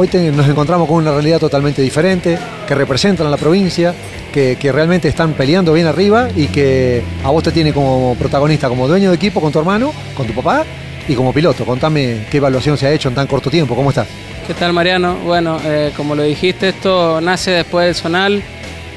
Hoy 0.00 0.08
nos 0.34 0.48
encontramos 0.48 0.88
con 0.88 0.96
una 0.96 1.12
realidad 1.12 1.38
totalmente 1.38 1.82
diferente, 1.82 2.38
que 2.66 2.74
representan 2.74 3.26
a 3.26 3.30
la 3.30 3.36
provincia, 3.36 3.94
que, 4.32 4.56
realmente 4.72 5.08
están 5.08 5.34
peleando 5.34 5.74
bien 5.74 5.86
arriba 5.86 6.30
y 6.34 6.46
que 6.46 7.02
a 7.22 7.28
vos 7.28 7.42
te 7.42 7.52
tiene 7.52 7.74
como 7.74 8.16
protagonista, 8.18 8.70
como 8.70 8.88
dueño 8.88 9.10
de 9.10 9.16
equipo 9.16 9.42
con 9.42 9.52
tu 9.52 9.58
hermano, 9.58 9.92
con 10.16 10.26
tu 10.26 10.32
papá 10.32 10.64
y 11.06 11.14
como 11.14 11.34
piloto. 11.34 11.66
Contame 11.66 12.26
qué 12.30 12.38
evaluación 12.38 12.78
se 12.78 12.86
ha 12.86 12.92
hecho 12.92 13.10
en 13.10 13.14
tan 13.14 13.26
corto 13.26 13.50
tiempo, 13.50 13.76
¿cómo 13.76 13.90
estás? 13.90 14.08
¿Qué 14.46 14.54
tal 14.54 14.72
Mariano? 14.72 15.16
Bueno, 15.16 15.60
eh, 15.62 15.92
como 15.94 16.14
lo 16.14 16.22
dijiste, 16.22 16.70
esto 16.70 17.20
nace 17.20 17.50
después 17.50 17.84
del 17.84 17.94
Zonal, 17.94 18.42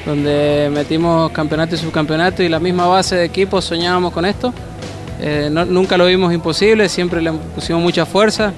donde 0.06 0.70
metimos 0.72 1.30
campeonato 1.32 1.74
y 1.74 1.78
subcampeonato 1.78 2.42
y 2.42 2.48
la 2.48 2.60
misma 2.60 2.86
base 2.86 3.16
de 3.16 3.26
equipo 3.26 3.60
soñábamos 3.60 4.10
con 4.10 4.24
esto. 4.24 4.54
Eh, 5.20 5.50
nunca 5.50 5.98
lo 5.98 6.06
vimos 6.06 6.32
imposible, 6.32 6.88
siempre 6.88 7.20
le 7.20 7.30
pusimos 7.30 7.82
mucha 7.82 8.06
fuerza 8.06 8.54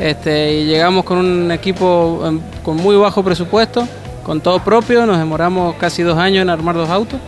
este, 0.00 0.54
y 0.54 0.64
llegamos 0.66 1.04
con 1.04 1.18
un 1.18 1.50
equipo 1.50 2.22
em, 2.24 2.40
con 2.62 2.76
muy 2.76 2.96
bajo 2.96 3.22
presupuesto, 3.22 3.86
con 4.22 4.40
todo 4.40 4.62
propio, 4.62 5.06
nos 5.06 5.18
demoramos 5.18 5.74
casi 5.76 6.02
dos 6.02 6.18
años 6.18 6.42
en 6.42 6.50
armar 6.50 6.76
dos 6.76 6.88
autos, 6.88 7.18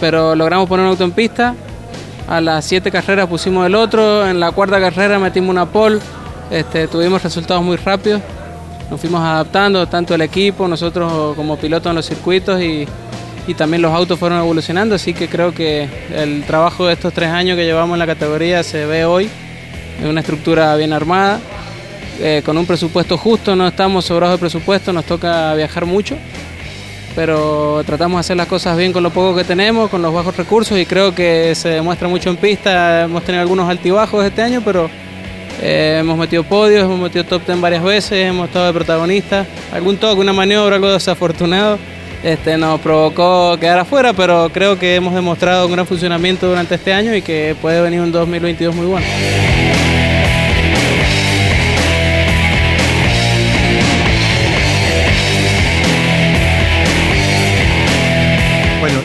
pero 0.00 0.34
logramos 0.34 0.68
poner 0.68 0.84
un 0.84 0.90
auto 0.90 1.04
en 1.04 1.12
pista. 1.12 1.54
A 2.28 2.40
las 2.40 2.64
siete 2.64 2.90
carreras 2.90 3.28
pusimos 3.28 3.66
el 3.66 3.74
otro, 3.74 4.26
en 4.26 4.40
la 4.40 4.52
cuarta 4.52 4.80
carrera 4.80 5.18
metimos 5.18 5.50
una 5.50 5.66
pole, 5.66 5.98
este, 6.50 6.88
tuvimos 6.88 7.22
resultados 7.22 7.62
muy 7.62 7.76
rápidos, 7.76 8.22
nos 8.90 9.00
fuimos 9.00 9.20
adaptando 9.20 9.86
tanto 9.86 10.14
el 10.14 10.22
equipo, 10.22 10.66
nosotros 10.66 11.36
como 11.36 11.56
pilotos 11.56 11.90
en 11.90 11.96
los 11.96 12.06
circuitos 12.06 12.60
y, 12.60 12.86
y 13.46 13.54
también 13.54 13.82
los 13.82 13.92
autos 13.92 14.18
fueron 14.18 14.38
evolucionando, 14.38 14.94
así 14.94 15.12
que 15.12 15.28
creo 15.28 15.52
que 15.52 15.88
el 16.14 16.44
trabajo 16.44 16.86
de 16.86 16.94
estos 16.94 17.12
tres 17.12 17.30
años 17.30 17.56
que 17.56 17.64
llevamos 17.64 17.94
en 17.94 17.98
la 17.98 18.06
categoría 18.06 18.62
se 18.62 18.86
ve 18.86 19.04
hoy 19.04 19.28
en 20.00 20.08
una 20.08 20.20
estructura 20.20 20.74
bien 20.76 20.92
armada 20.92 21.40
eh, 22.24 22.40
con 22.44 22.56
un 22.56 22.66
presupuesto 22.66 23.18
justo, 23.18 23.56
no 23.56 23.66
estamos 23.66 24.04
sobrados 24.04 24.36
de 24.36 24.38
presupuesto, 24.38 24.92
nos 24.92 25.04
toca 25.04 25.54
viajar 25.54 25.86
mucho, 25.86 26.16
pero 27.16 27.82
tratamos 27.84 28.18
de 28.18 28.20
hacer 28.20 28.36
las 28.36 28.46
cosas 28.46 28.76
bien 28.76 28.92
con 28.92 29.02
lo 29.02 29.10
poco 29.10 29.34
que 29.34 29.42
tenemos, 29.42 29.90
con 29.90 30.02
los 30.02 30.14
bajos 30.14 30.36
recursos 30.36 30.78
y 30.78 30.86
creo 30.86 31.12
que 31.12 31.52
se 31.56 31.70
demuestra 31.70 32.06
mucho 32.06 32.30
en 32.30 32.36
pista. 32.36 33.02
Hemos 33.02 33.24
tenido 33.24 33.42
algunos 33.42 33.68
altibajos 33.68 34.24
este 34.24 34.40
año, 34.40 34.62
pero 34.64 34.88
eh, 35.60 35.98
hemos 35.98 36.16
metido 36.16 36.44
podios, 36.44 36.84
hemos 36.84 37.00
metido 37.00 37.24
top 37.24 37.42
ten 37.42 37.60
varias 37.60 37.82
veces, 37.82 38.12
hemos 38.12 38.46
estado 38.46 38.66
de 38.66 38.72
protagonistas. 38.72 39.48
Algún 39.72 39.96
toque, 39.96 40.20
una 40.20 40.32
maniobra, 40.32 40.76
algo 40.76 40.92
desafortunado. 40.92 41.76
Este, 42.22 42.56
nos 42.56 42.80
provocó 42.80 43.56
quedar 43.58 43.80
afuera, 43.80 44.12
pero 44.12 44.48
creo 44.52 44.78
que 44.78 44.94
hemos 44.94 45.12
demostrado 45.12 45.66
un 45.66 45.72
gran 45.72 45.88
funcionamiento 45.88 46.48
durante 46.48 46.76
este 46.76 46.92
año 46.92 47.16
y 47.16 47.22
que 47.22 47.56
puede 47.60 47.80
venir 47.80 48.00
un 48.00 48.12
2022 48.12 48.76
muy 48.76 48.86
bueno. 48.86 49.06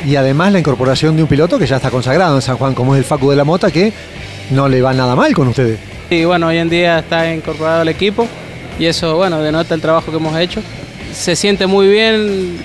Y 0.07 0.15
además 0.15 0.53
la 0.53 0.59
incorporación 0.59 1.17
de 1.17 1.23
un 1.23 1.27
piloto 1.27 1.59
que 1.59 1.67
ya 1.67 1.75
está 1.75 1.91
consagrado 1.91 2.37
en 2.37 2.41
San 2.41 2.55
Juan, 2.55 2.73
como 2.73 2.95
es 2.95 2.99
el 2.99 3.03
Facu 3.03 3.29
de 3.29 3.35
la 3.35 3.43
Mota, 3.43 3.71
que 3.71 3.91
no 4.51 4.69
le 4.69 4.81
va 4.81 4.93
nada 4.93 5.17
mal 5.17 5.33
con 5.33 5.49
ustedes. 5.49 5.79
Sí, 6.07 6.23
bueno, 6.23 6.47
hoy 6.47 6.57
en 6.59 6.69
día 6.69 6.99
está 6.99 7.33
incorporado 7.33 7.81
al 7.81 7.89
equipo 7.89 8.25
y 8.79 8.85
eso, 8.85 9.17
bueno, 9.17 9.41
denota 9.41 9.75
el 9.75 9.81
trabajo 9.81 10.09
que 10.09 10.15
hemos 10.15 10.39
hecho. 10.39 10.61
Se 11.11 11.35
siente 11.35 11.67
muy 11.67 11.89
bien, 11.89 12.57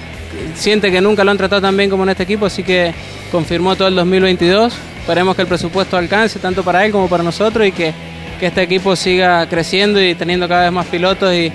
siente 0.55 0.93
que 0.93 1.01
nunca 1.01 1.25
lo 1.25 1.33
han 1.33 1.37
tratado 1.37 1.63
tan 1.63 1.77
bien 1.77 1.91
como 1.91 2.05
en 2.05 2.11
este 2.11 2.23
equipo, 2.23 2.47
así 2.47 2.63
que 2.63 2.95
confirmó 3.33 3.75
todo 3.75 3.89
el 3.89 3.97
2022. 3.97 4.73
Esperemos 5.01 5.35
que 5.35 5.43
el 5.43 5.49
presupuesto 5.49 5.97
alcance 5.97 6.39
tanto 6.39 6.63
para 6.63 6.87
él 6.87 6.93
como 6.93 7.09
para 7.09 7.25
nosotros 7.25 7.67
y 7.67 7.73
que, 7.73 7.93
que 8.39 8.47
este 8.47 8.63
equipo 8.63 8.95
siga 8.95 9.49
creciendo 9.49 10.01
y 10.01 10.15
teniendo 10.15 10.47
cada 10.47 10.63
vez 10.63 10.73
más 10.73 10.87
pilotos 10.87 11.35
y, 11.35 11.51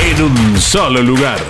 en 0.00 0.22
un 0.22 0.60
solo 0.60 1.02
lugar. 1.02 1.40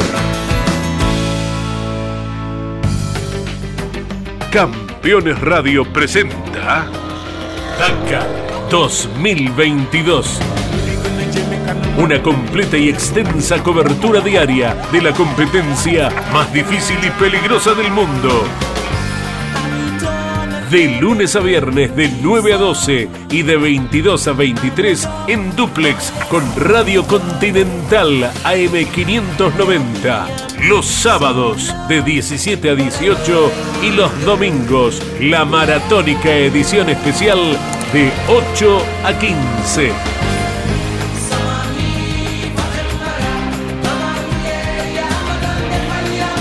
Campeones 4.51 5.39
Radio 5.43 5.85
presenta 5.93 6.87
Dakar 7.79 8.27
2022. 8.71 10.41
Una 11.99 12.23
completa 12.23 12.79
y 12.79 12.89
extensa 12.89 13.63
cobertura 13.63 14.23
diaria 14.23 14.75
de 14.91 15.03
la 15.03 15.13
competencia 15.13 16.09
más 16.33 16.51
difícil 16.51 16.97
y 17.05 17.11
peligrosa 17.11 17.75
del 17.75 17.91
mundo. 17.91 18.47
De 20.71 20.87
lunes 21.01 21.35
a 21.35 21.41
viernes 21.41 21.97
de 21.97 22.09
9 22.23 22.55
a 22.55 22.57
12 22.57 23.09
y 23.31 23.43
de 23.43 23.57
22 23.57 24.29
a 24.29 24.33
23 24.33 25.09
en 25.27 25.57
duplex 25.57 26.13
con 26.29 26.45
Radio 26.57 27.05
Continental 27.09 28.31
AM590. 28.45 30.27
Los 30.69 30.87
sábados 30.87 31.75
de 31.89 32.03
17 32.03 32.71
a 32.71 32.77
18 32.77 33.53
y 33.83 33.91
los 33.91 34.25
domingos 34.25 35.03
la 35.21 35.45
maratónica 35.45 36.31
edición 36.33 36.89
especial 36.89 37.41
de 37.93 38.13
8 38.29 38.83
a 39.07 39.13
15. 39.19 39.93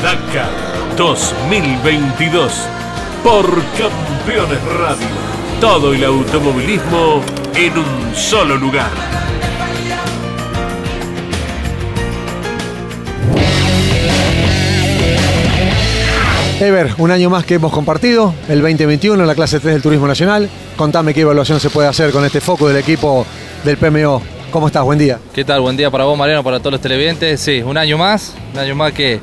Dakar 0.03 0.51
2022 0.95 2.78
por 3.23 3.45
Campeones 3.77 4.63
Radio. 4.79 5.07
Todo 5.59 5.93
el 5.93 6.03
automovilismo 6.03 7.21
en 7.55 7.77
un 7.77 8.15
solo 8.15 8.55
lugar. 8.55 8.89
Ever, 16.59 16.93
un 16.97 17.11
año 17.11 17.29
más 17.29 17.45
que 17.45 17.55
hemos 17.55 17.71
compartido, 17.71 18.33
el 18.49 18.61
2021 18.61 19.21
en 19.21 19.27
la 19.27 19.35
clase 19.35 19.59
3 19.59 19.75
del 19.75 19.81
Turismo 19.81 20.07
Nacional. 20.07 20.49
Contame 20.75 21.13
qué 21.13 21.21
evaluación 21.21 21.59
se 21.59 21.69
puede 21.69 21.87
hacer 21.87 22.11
con 22.11 22.25
este 22.25 22.41
foco 22.41 22.67
del 22.67 22.77
equipo 22.77 23.25
del 23.63 23.77
PMO. 23.77 24.21
¿Cómo 24.51 24.67
estás? 24.67 24.83
Buen 24.83 24.99
día. 24.99 25.19
¿Qué 25.33 25.45
tal? 25.45 25.61
Buen 25.61 25.77
día 25.77 25.89
para 25.89 26.03
vos, 26.03 26.17
Mariano, 26.17 26.43
para 26.43 26.59
todos 26.59 26.73
los 26.73 26.81
televidentes. 26.81 27.39
Sí, 27.39 27.61
un 27.61 27.77
año 27.77 27.97
más, 27.97 28.33
un 28.53 28.59
año 28.59 28.75
más 28.75 28.91
que, 28.91 29.21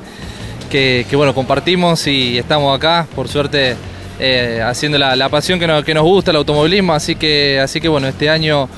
que, 0.67 1.07
bueno, 1.15 1.35
compartimos 1.35 2.07
y 2.07 2.39
estamos 2.39 2.77
acá, 2.77 3.07
por 3.15 3.29
suerte, 3.29 3.77
eh, 4.19 4.63
haciendo 4.65 4.99
la, 4.99 5.29
pasión 5.29 5.59
que 5.59 5.67
nos, 5.67 6.05
gusta, 6.05 6.31
el 6.31 6.39
automovilismo, 6.39 6.93
así 6.93 7.17
que, 7.17 7.61
así 7.61 7.81
que 7.81 7.89
bueno, 7.89 8.09
este 8.09 8.31
año 8.31 8.69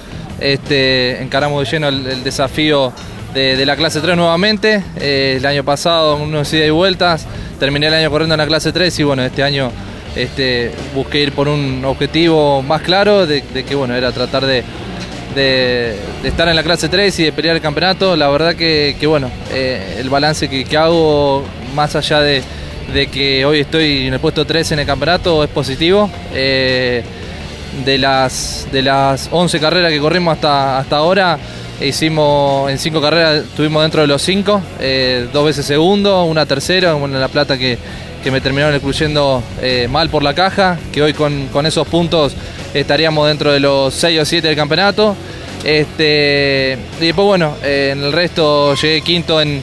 este, 0.41 1.23
encaramos 1.23 1.65
de 1.65 1.71
lleno 1.71 1.89
el, 1.89 2.25
desafío 2.25 2.93
de, 3.35 3.65
la 3.65 3.77
clase 3.77 4.01
3 4.01 4.17
nuevamente, 4.17 4.83
eh, 5.01 5.37
el 5.39 5.47
año 5.47 5.65
pasado 5.65 6.17
unos 6.17 6.53
ida 6.53 6.67
y 6.67 6.71
vueltas, 6.71 7.27
terminé 7.59 7.87
el 7.87 7.95
año 7.95 8.11
corriendo 8.11 8.35
en 8.35 8.39
la 8.39 8.47
clase 8.47 8.73
3 8.73 8.99
y 8.99 9.03
bueno, 9.05 9.23
este 9.23 9.43
año 9.43 9.71
este, 10.17 10.73
busqué 10.95 11.23
ir 11.23 11.33
por 11.33 11.49
un 11.49 11.85
objetivo 11.85 12.63
más 12.63 12.83
claro, 12.83 13.27
de, 13.27 13.43
que 13.43 13.75
bueno, 13.75 13.95
era 13.95 14.13
tratar 14.13 14.45
de, 14.47 14.65
estar 16.25 16.49
en 16.49 16.57
la 16.57 16.63
clase 16.63 16.89
3 16.89 17.21
y 17.21 17.25
de 17.25 17.33
pelear 17.33 17.57
el 17.57 17.63
campeonato. 17.63 18.17
La 18.17 18.29
verdad 18.29 18.57
que, 18.57 18.97
bueno, 19.07 19.31
eh, 19.53 19.97
el 19.99 20.11
balance 20.11 20.49
que, 20.49 20.77
hago, 20.77 21.45
más 21.79 21.95
allá 21.95 22.19
de, 22.19 22.43
de, 22.93 23.07
que 23.07 23.45
hoy 23.45 23.61
estoy 23.61 24.09
en 24.09 24.13
el 24.13 24.19
puesto 24.19 24.45
3 24.45 24.73
en 24.73 24.81
el 24.81 24.87
campeonato, 24.87 25.45
es 25.45 25.51
positivo. 25.51 26.11
Eh, 26.35 27.05
de, 27.85 27.99
las, 27.99 28.67
de 28.73 28.83
las 28.83 29.29
11 29.31 29.61
carreras 29.61 29.93
que 29.93 30.01
corrimos 30.01 30.35
hasta, 30.35 30.81
hasta 30.81 30.97
ahora, 30.97 31.39
hicimos 31.81 32.69
en 32.69 32.79
5 32.81 33.01
carreras, 33.01 33.45
estuvimos 33.45 33.83
dentro 33.83 34.01
de 34.01 34.09
los 34.09 34.21
5, 34.23 34.61
eh, 34.81 35.29
dos 35.33 35.45
veces 35.45 35.67
segundo, 35.67 36.25
una 36.25 36.47
tercera, 36.47 36.97
en 36.97 37.21
La 37.21 37.29
Plata 37.29 37.57
que, 37.57 37.79
que 38.25 38.33
me 38.33 38.41
terminaron 38.41 38.75
excluyendo 38.75 39.41
eh, 39.63 39.87
mal 39.89 40.09
por 40.09 40.25
la 40.25 40.35
caja, 40.35 40.81
que 40.91 41.01
hoy 41.01 41.13
con, 41.13 41.47
con 41.53 41.65
esos 41.65 41.87
puntos 41.87 42.35
estaríamos 42.75 43.29
dentro 43.29 43.53
de 43.53 43.61
los 43.61 43.95
6 43.95 44.21
o 44.21 44.25
7 44.25 44.49
del 44.49 44.57
campeonato. 44.57 45.15
Este, 45.63 46.77
y 47.01 47.07
después, 47.07 47.27
bueno, 47.27 47.55
en 47.63 48.03
el 48.03 48.13
resto 48.13 48.75
llegué 48.75 49.01
quinto 49.03 49.41
en, 49.41 49.63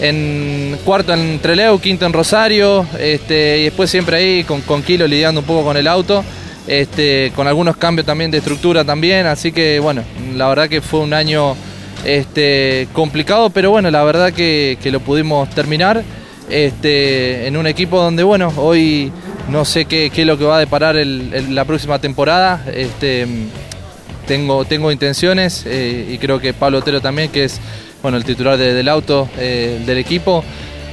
en 0.00 0.78
cuarto 0.84 1.12
en 1.14 1.38
Treleu, 1.38 1.78
quinto 1.80 2.06
en 2.06 2.12
Rosario, 2.12 2.86
este, 2.98 3.60
y 3.60 3.64
después 3.64 3.90
siempre 3.90 4.16
ahí 4.16 4.44
con, 4.44 4.60
con 4.62 4.82
Kilo 4.82 5.06
lidiando 5.06 5.40
un 5.40 5.46
poco 5.46 5.64
con 5.64 5.76
el 5.76 5.86
auto. 5.86 6.24
Este, 6.66 7.30
con 7.36 7.46
algunos 7.46 7.76
cambios 7.76 8.04
también 8.06 8.32
de 8.32 8.38
estructura 8.38 8.84
también, 8.84 9.24
así 9.26 9.52
que 9.52 9.78
bueno, 9.78 10.02
la 10.34 10.48
verdad 10.48 10.68
que 10.68 10.80
fue 10.80 10.98
un 10.98 11.14
año 11.14 11.54
este, 12.04 12.88
complicado, 12.92 13.50
pero 13.50 13.70
bueno, 13.70 13.88
la 13.88 14.02
verdad 14.02 14.32
que, 14.32 14.76
que 14.82 14.90
lo 14.90 14.98
pudimos 14.98 15.48
terminar 15.50 16.02
este, 16.50 17.46
en 17.46 17.56
un 17.56 17.66
equipo 17.66 18.00
donde 18.00 18.22
bueno, 18.22 18.52
hoy 18.56 19.12
no 19.48 19.64
sé 19.64 19.84
qué, 19.84 20.10
qué 20.12 20.22
es 20.22 20.26
lo 20.26 20.38
que 20.38 20.44
va 20.44 20.56
a 20.56 20.60
deparar 20.60 20.96
la 20.96 21.64
próxima 21.64 21.98
temporada. 21.98 22.64
Este, 22.74 23.26
tengo, 24.26 24.64
tengo 24.64 24.90
intenciones 24.90 25.64
eh, 25.66 26.08
y 26.10 26.18
creo 26.18 26.40
que 26.40 26.52
Pablo 26.52 26.78
Otero 26.78 27.00
también, 27.00 27.30
que 27.30 27.44
es 27.44 27.60
bueno, 28.02 28.16
el 28.18 28.24
titular 28.24 28.56
de, 28.56 28.74
del 28.74 28.88
auto 28.88 29.28
eh, 29.38 29.82
del 29.84 29.98
equipo, 29.98 30.44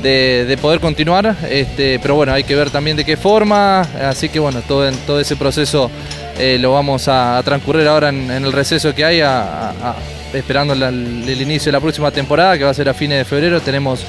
de, 0.01 0.45
de, 0.47 0.57
poder 0.57 0.79
continuar. 0.79 1.35
Este, 1.49 1.99
pero 1.99 2.15
bueno, 2.15 2.33
hay 2.33 2.43
que 2.43 2.55
ver 2.55 2.69
también 2.69 2.97
de 2.97 3.05
qué 3.05 3.17
forma. 3.17 3.81
Así 3.81 4.29
que 4.29 4.39
bueno, 4.39 4.61
todo, 4.67 5.19
ese 5.19 5.35
proceso 5.35 5.89
eh, 6.37 6.57
lo 6.59 6.73
vamos 6.73 7.07
a, 7.07 7.41
transcurrir 7.43 7.87
ahora 7.87 8.09
en, 8.09 8.29
el 8.29 8.51
receso 8.51 8.93
que 8.93 9.05
hay, 9.05 9.21
esperando 10.33 10.73
el 10.73 11.41
inicio 11.41 11.71
de 11.71 11.73
la 11.73 11.81
próxima 11.81 12.11
temporada, 12.11 12.57
que 12.57 12.63
va 12.63 12.71
a 12.71 12.73
ser 12.73 12.89
a 12.89 12.93
fines 12.93 13.19
de 13.19 13.25
febrero. 13.25 13.61
Tenemos 13.61 14.05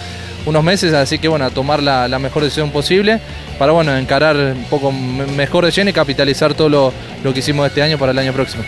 unos 0.47 0.63
meses, 0.63 0.93
así 0.93 1.19
que 1.19 1.29
bueno, 1.29 1.45
a 1.45 1.51
tomar 1.51 1.83
la, 1.83 2.19
mejor 2.19 2.43
decisión 2.43 2.71
posible 2.71 3.21
para 3.59 3.73
bueno, 3.73 3.97
encarar 3.97 4.37
un 4.37 4.65
poco 4.65 4.93
mejor 4.93 5.65
de 5.65 5.71
lleno 5.71 5.91
y 5.91 5.93
capitalizar 5.93 6.55
todo 6.55 6.69
lo 6.69 7.33
que 7.33 7.39
hicimos 7.39 7.67
este 7.67 7.83
año 7.83 7.99
para 7.99 8.13
el 8.13 8.19
año 8.19 8.33
próximo. 8.33 8.65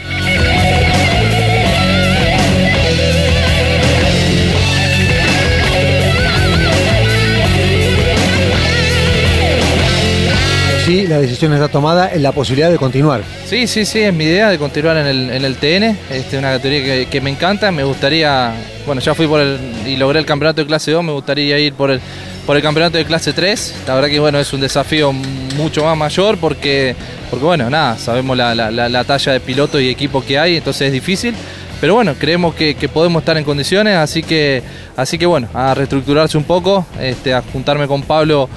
Sí, 10.86 11.04
la 11.08 11.18
decisión 11.18 11.52
está 11.52 11.66
tomada 11.66 12.12
en 12.12 12.22
la 12.22 12.30
posibilidad 12.30 12.70
de 12.70 12.78
continuar. 12.78 13.22
Sí, 13.44 13.66
sí, 13.66 13.84
sí, 13.84 14.02
es 14.02 14.14
mi 14.14 14.22
idea 14.22 14.50
de 14.50 14.56
continuar 14.56 14.96
en 14.96 15.06
el, 15.06 15.30
en 15.30 15.44
el 15.44 15.56
TN, 15.56 15.98
este, 16.10 16.38
una 16.38 16.52
categoría 16.52 17.10
que, 17.10 17.20
me 17.20 17.28
encanta, 17.28 17.72
me 17.72 17.82
gustaría, 17.82 18.52
bueno, 18.86 19.00
ya 19.00 19.12
fui 19.12 19.26
por 19.26 19.40
el, 19.40 19.58
y 19.84 19.96
logré 19.96 20.20
el 20.20 20.26
campeonato 20.26 20.60
de 20.60 20.66
clase 20.68 20.92
2, 20.92 21.02
me 21.02 21.10
gustaría 21.10 21.58
ir 21.58 21.74
por 21.74 21.90
el, 21.90 22.00
por 22.46 22.56
el 22.56 22.62
campeonato 22.62 22.98
de 22.98 23.04
clase 23.04 23.32
3, 23.32 23.74
la 23.88 23.96
verdad 23.96 24.08
que 24.08 24.20
bueno, 24.20 24.38
es 24.38 24.52
un 24.52 24.60
desafío 24.60 25.12
mucho 25.12 25.82
más 25.84 25.96
mayor 25.96 26.38
porque, 26.38 26.94
porque 27.30 27.44
bueno, 27.44 27.68
nada, 27.68 27.98
sabemos 27.98 28.36
la, 28.36 28.54
la, 28.54 28.70
la, 28.70 28.88
la 28.88 29.02
talla 29.02 29.32
de 29.32 29.40
piloto 29.40 29.80
y 29.80 29.88
equipo 29.88 30.24
que 30.24 30.38
hay, 30.38 30.56
entonces 30.56 30.86
es 30.86 30.92
difícil, 30.92 31.34
pero 31.80 31.94
bueno, 31.94 32.14
creemos 32.16 32.54
que, 32.54 32.76
que, 32.76 32.88
podemos 32.88 33.22
estar 33.22 33.36
en 33.36 33.42
condiciones, 33.42 33.96
así 33.96 34.22
que, 34.22 34.62
así 34.96 35.18
que 35.18 35.26
bueno, 35.26 35.48
a 35.52 35.74
reestructurarse 35.74 36.38
un 36.38 36.44
poco, 36.44 36.86
este, 37.00 37.34
a 37.34 37.42
juntarme 37.42 37.88
con 37.88 38.02
Pablo 38.02 38.48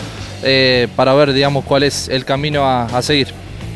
eh, 0.43 0.88
para 0.95 1.13
ver, 1.13 1.34
digamos, 1.34 1.65
cuál 1.65 1.84
es 1.84 2.08
el 2.10 2.25
camino 2.25 2.63
a, 2.65 2.86
a, 2.86 3.02
seguir. 3.02 3.28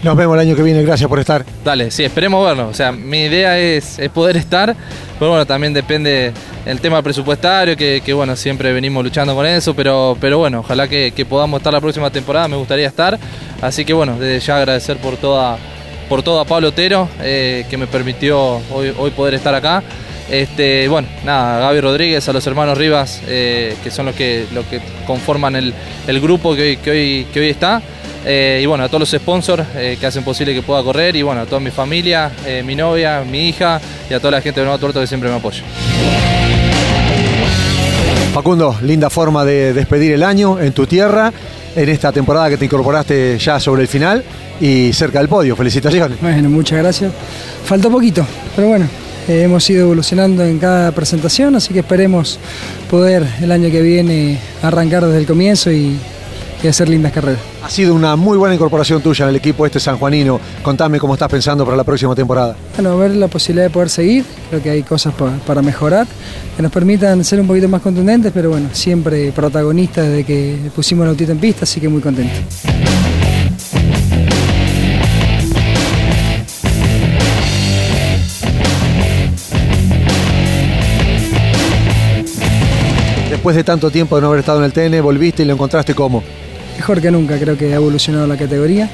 Nos 0.04 0.18
vemos 0.18 0.36
el 0.36 0.42
año 0.42 0.56
que 0.56 0.64
viene, 0.64 0.84
gracias 0.84 1.08
por 1.08 1.20
estar. 1.20 1.46
Dale, 1.64 1.90
sí, 1.90 2.04
esperemos 2.04 2.46
verlo. 2.46 2.68
O 2.68 2.74
sea, 2.74 2.92
mi 2.92 3.24
idea 3.24 3.58
es, 3.58 4.00
es 4.00 4.10
poder 4.10 4.36
estar, 4.36 4.76
pero 5.18 5.32
bueno, 5.32 5.46
también 5.46 5.74
depende 5.74 6.34
el 6.66 6.80
tema 6.80 7.02
presupuestario, 7.02 7.76
que, 7.76 8.14
bueno, 8.14 8.36
siempre 8.36 8.72
venimos 8.74 9.04
luchando 9.04 9.36
con 9.36 9.46
eso, 9.46 9.74
pero, 9.74 10.18
pero 10.20 10.38
bueno, 10.38 10.60
ojalá 10.60 10.88
que, 10.88 11.26
podamos 11.30 11.60
estar 11.60 11.74
la 11.74 11.82
próxima 11.82 12.10
temporada, 12.10 12.48
me 12.48 12.58
gustaría 12.58 12.88
estar. 12.88 13.18
Así 13.62 13.86
que 13.86 13.94
bueno, 13.94 14.18
desde 14.20 14.46
ya 14.46 14.58
agradecer 14.58 14.98
por 14.98 15.18
toda, 15.18 15.58
por 16.10 16.24
todo 16.24 16.40
a 16.40 16.46
Pablo 16.46 16.70
Otero, 16.70 17.08
eh, 17.22 17.66
que 17.70 17.78
me 17.78 17.88
permitió 17.88 18.62
hoy, 18.72 18.94
hoy 18.98 19.12
poder 19.12 19.34
estar 19.34 19.56
acá. 19.56 19.84
Este, 20.30 20.88
bueno, 20.88 21.08
nada, 21.26 21.58
a 21.58 21.60
Gaby 21.60 21.82
Rodríguez, 21.82 22.28
a 22.28 22.34
los 22.34 22.46
hermanos 22.48 22.78
Rivas, 22.78 23.22
eh, 23.28 23.76
que 23.84 23.92
son 23.92 24.06
los 24.08 24.16
que, 24.16 24.46
que 24.70 24.82
conforman 25.06 25.56
el, 25.56 25.74
grupo 26.22 26.56
que 26.56 26.62
hoy, 26.62 26.78
que 26.78 26.92
hoy, 26.92 27.28
que 27.34 27.40
hoy 27.40 27.50
está. 27.50 27.82
Eh, 28.26 28.62
y 28.64 28.66
bueno, 28.66 28.86
a 28.86 28.88
todos 28.88 29.02
los 29.02 29.22
sponsors 29.22 29.66
eh, 29.76 29.98
que 30.00 30.06
hacen 30.06 30.24
posible 30.24 30.54
que 30.54 30.62
pueda 30.62 30.82
correr. 30.82 31.16
Y 31.16 31.22
bueno, 31.22 31.42
a 31.42 31.46
toda 31.46 31.60
mi 31.60 31.72
familia, 31.72 32.32
mi 32.64 32.76
novia, 32.76 33.24
mi 33.30 33.50
hija 33.50 33.82
y 34.10 34.14
a 34.14 34.20
toda 34.20 34.32
la 34.32 34.42
gente 34.42 34.62
de 34.62 34.66
Nuevo 34.66 34.80
Tuerto 34.80 35.02
que 35.02 35.08
siempre 35.08 35.30
me 35.30 35.36
apoya. 35.36 35.64
Facundo, 38.34 38.76
linda 38.82 39.12
forma 39.12 39.46
de 39.46 39.74
despedir 39.74 40.14
el 40.14 40.24
año 40.24 40.60
en 40.60 40.74
tu 40.74 40.88
tierra, 40.88 41.32
en 41.76 41.90
esta 41.90 42.12
temporada 42.12 42.50
que 42.50 42.58
te 42.58 42.66
incorporaste 42.66 43.38
ya 43.38 43.60
sobre 43.60 43.84
el 43.84 43.88
final 43.88 44.24
y 44.60 44.92
cerca 44.94 45.20
del 45.20 45.28
podio. 45.28 45.56
Felicitaciones. 45.56 46.20
Bueno, 46.20 46.50
muchas 46.50 46.80
gracias. 46.80 47.12
Falta 47.66 47.90
poquito, 47.90 48.26
pero 48.56 48.70
bueno, 48.70 48.88
eh, 49.28 49.44
hemos 49.44 49.70
ido 49.70 49.82
evolucionando 49.82 50.44
en 50.44 50.60
cada 50.60 50.92
presentación, 50.92 51.56
así 51.56 51.74
que 51.74 51.80
esperemos 51.80 52.40
poder 52.90 53.26
el 53.42 53.52
año 53.52 53.72
que 53.72 53.82
viene 53.82 54.40
arrancar 54.62 55.06
desde 55.06 55.20
el 55.20 55.26
comienzo 55.26 55.72
y, 55.72 55.98
hacer 56.68 56.88
lindas 56.88 57.12
carreras. 57.12 57.42
Ha 57.62 57.70
sido 57.70 57.94
una 57.94 58.16
muy 58.16 58.38
buena 58.38 58.56
incorporación 58.56 59.02
tuya 59.02 59.24
en 59.24 59.32
el 59.32 59.36
equipo 59.36 59.66
este 59.66 59.82
sanjuanino. 59.82 60.40
Contame 60.62 60.98
cómo 60.98 61.14
estás 61.14 61.30
pensando 61.30 61.66
para 61.66 61.76
la 61.76 61.84
próxima 61.84 62.16
temporada. 62.16 62.56
Bueno, 62.78 62.98
ver 62.98 63.12
la 63.12 63.28
posibilidad 63.28 63.66
de 63.66 63.70
poder 63.70 63.90
seguir, 63.90 64.24
creo 64.50 64.64
que 64.64 64.70
hay 64.70 64.82
cosas 64.82 65.14
para 65.46 65.62
mejorar, 65.62 66.08
que 66.56 66.64
nos 66.64 66.72
permitan 66.72 67.22
ser 67.26 67.42
un 67.42 67.48
poquito 67.48 67.68
más 67.68 67.82
contundentes, 67.82 68.32
pero 68.34 68.52
bueno, 68.52 68.70
siempre 68.72 69.34
protagonistas 69.34 70.08
desde 70.08 70.24
que 70.24 70.58
pusimos 70.74 71.04
el 71.04 71.10
autito 71.10 71.34
en 71.34 71.40
pista, 71.40 71.66
así 71.66 71.82
que 71.82 71.90
muy 71.90 72.02
contento. 72.02 72.40
Después 83.44 83.58
de 83.58 83.66
tanto 83.66 83.92
tiempo 83.92 84.16
de 84.16 84.22
no 84.22 84.28
haber 84.30 84.40
estado 84.40 84.64
en 84.64 84.64
el 84.64 84.72
TN, 84.72 85.04
volviste 85.04 85.44
y 85.44 85.46
lo 85.46 85.52
encontraste 85.52 85.94
como? 85.94 86.24
Mejor 86.78 87.02
que 87.02 87.12
nunca, 87.12 87.38
creo 87.38 87.58
que 87.58 87.74
ha 87.74 87.76
evolucionado 87.76 88.26
la 88.26 88.38
categoría. 88.38 88.90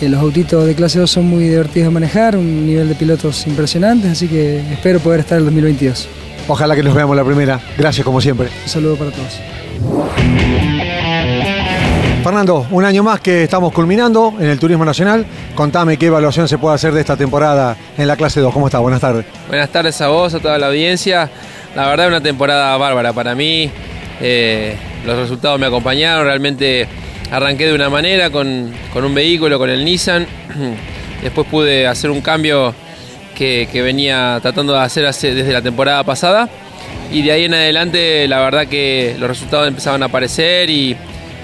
Eh, 0.00 0.08
los 0.08 0.20
autitos 0.20 0.64
de 0.64 0.76
clase 0.76 1.00
2 1.00 1.10
son 1.10 1.24
muy 1.24 1.42
divertidos 1.42 1.88
de 1.88 1.90
manejar, 1.90 2.36
un 2.36 2.64
nivel 2.64 2.88
de 2.88 2.94
pilotos 2.94 3.44
impresionante, 3.48 4.08
así 4.08 4.28
que 4.28 4.60
espero 4.72 5.00
poder 5.00 5.18
estar 5.18 5.38
en 5.38 5.40
el 5.40 5.44
2022. 5.46 6.08
Ojalá 6.46 6.76
que 6.76 6.84
nos 6.84 6.94
veamos 6.94 7.16
la 7.16 7.24
primera. 7.24 7.60
Gracias 7.76 8.04
como 8.04 8.20
siempre. 8.20 8.50
Un 8.62 8.68
saludo 8.68 8.94
para 8.94 9.10
todos. 9.10 10.81
Fernando, 12.22 12.68
un 12.70 12.84
año 12.84 13.02
más 13.02 13.20
que 13.20 13.42
estamos 13.42 13.72
culminando 13.72 14.34
en 14.38 14.46
el 14.46 14.56
Turismo 14.56 14.84
Nacional. 14.84 15.26
Contame 15.56 15.96
qué 15.96 16.06
evaluación 16.06 16.46
se 16.46 16.56
puede 16.56 16.76
hacer 16.76 16.92
de 16.92 17.00
esta 17.00 17.16
temporada 17.16 17.76
en 17.98 18.06
la 18.06 18.16
clase 18.16 18.38
2. 18.38 18.52
¿Cómo 18.52 18.66
está? 18.66 18.78
Buenas 18.78 19.00
tardes. 19.00 19.24
Buenas 19.48 19.70
tardes 19.70 20.00
a 20.00 20.06
vos, 20.06 20.32
a 20.32 20.38
toda 20.38 20.56
la 20.56 20.68
audiencia. 20.68 21.28
La 21.74 21.88
verdad, 21.88 22.06
una 22.06 22.20
temporada 22.20 22.76
bárbara 22.76 23.12
para 23.12 23.34
mí. 23.34 23.68
Eh, 24.20 24.76
los 25.04 25.18
resultados 25.18 25.58
me 25.58 25.66
acompañaron. 25.66 26.24
Realmente 26.24 26.86
arranqué 27.32 27.66
de 27.66 27.74
una 27.74 27.90
manera 27.90 28.30
con, 28.30 28.72
un 28.94 29.14
vehículo, 29.14 29.58
con 29.58 29.68
el 29.68 29.84
Nissan. 29.84 30.24
Después 31.22 31.48
pude 31.48 31.88
hacer 31.88 32.12
un 32.12 32.20
cambio 32.20 32.72
que, 33.34 33.66
venía 33.82 34.38
tratando 34.40 34.74
de 34.74 34.78
hacer 34.78 35.12
desde 35.12 35.52
la 35.52 35.62
temporada 35.62 36.04
pasada. 36.04 36.48
Y 37.10 37.22
de 37.22 37.32
ahí 37.32 37.44
en 37.46 37.54
adelante, 37.54 38.28
la 38.28 38.38
verdad 38.38 38.68
que 38.68 39.16
los 39.18 39.28
resultados 39.28 39.66
empezaban 39.66 40.04
a 40.04 40.06
aparecer 40.06 40.70
y 40.70 40.96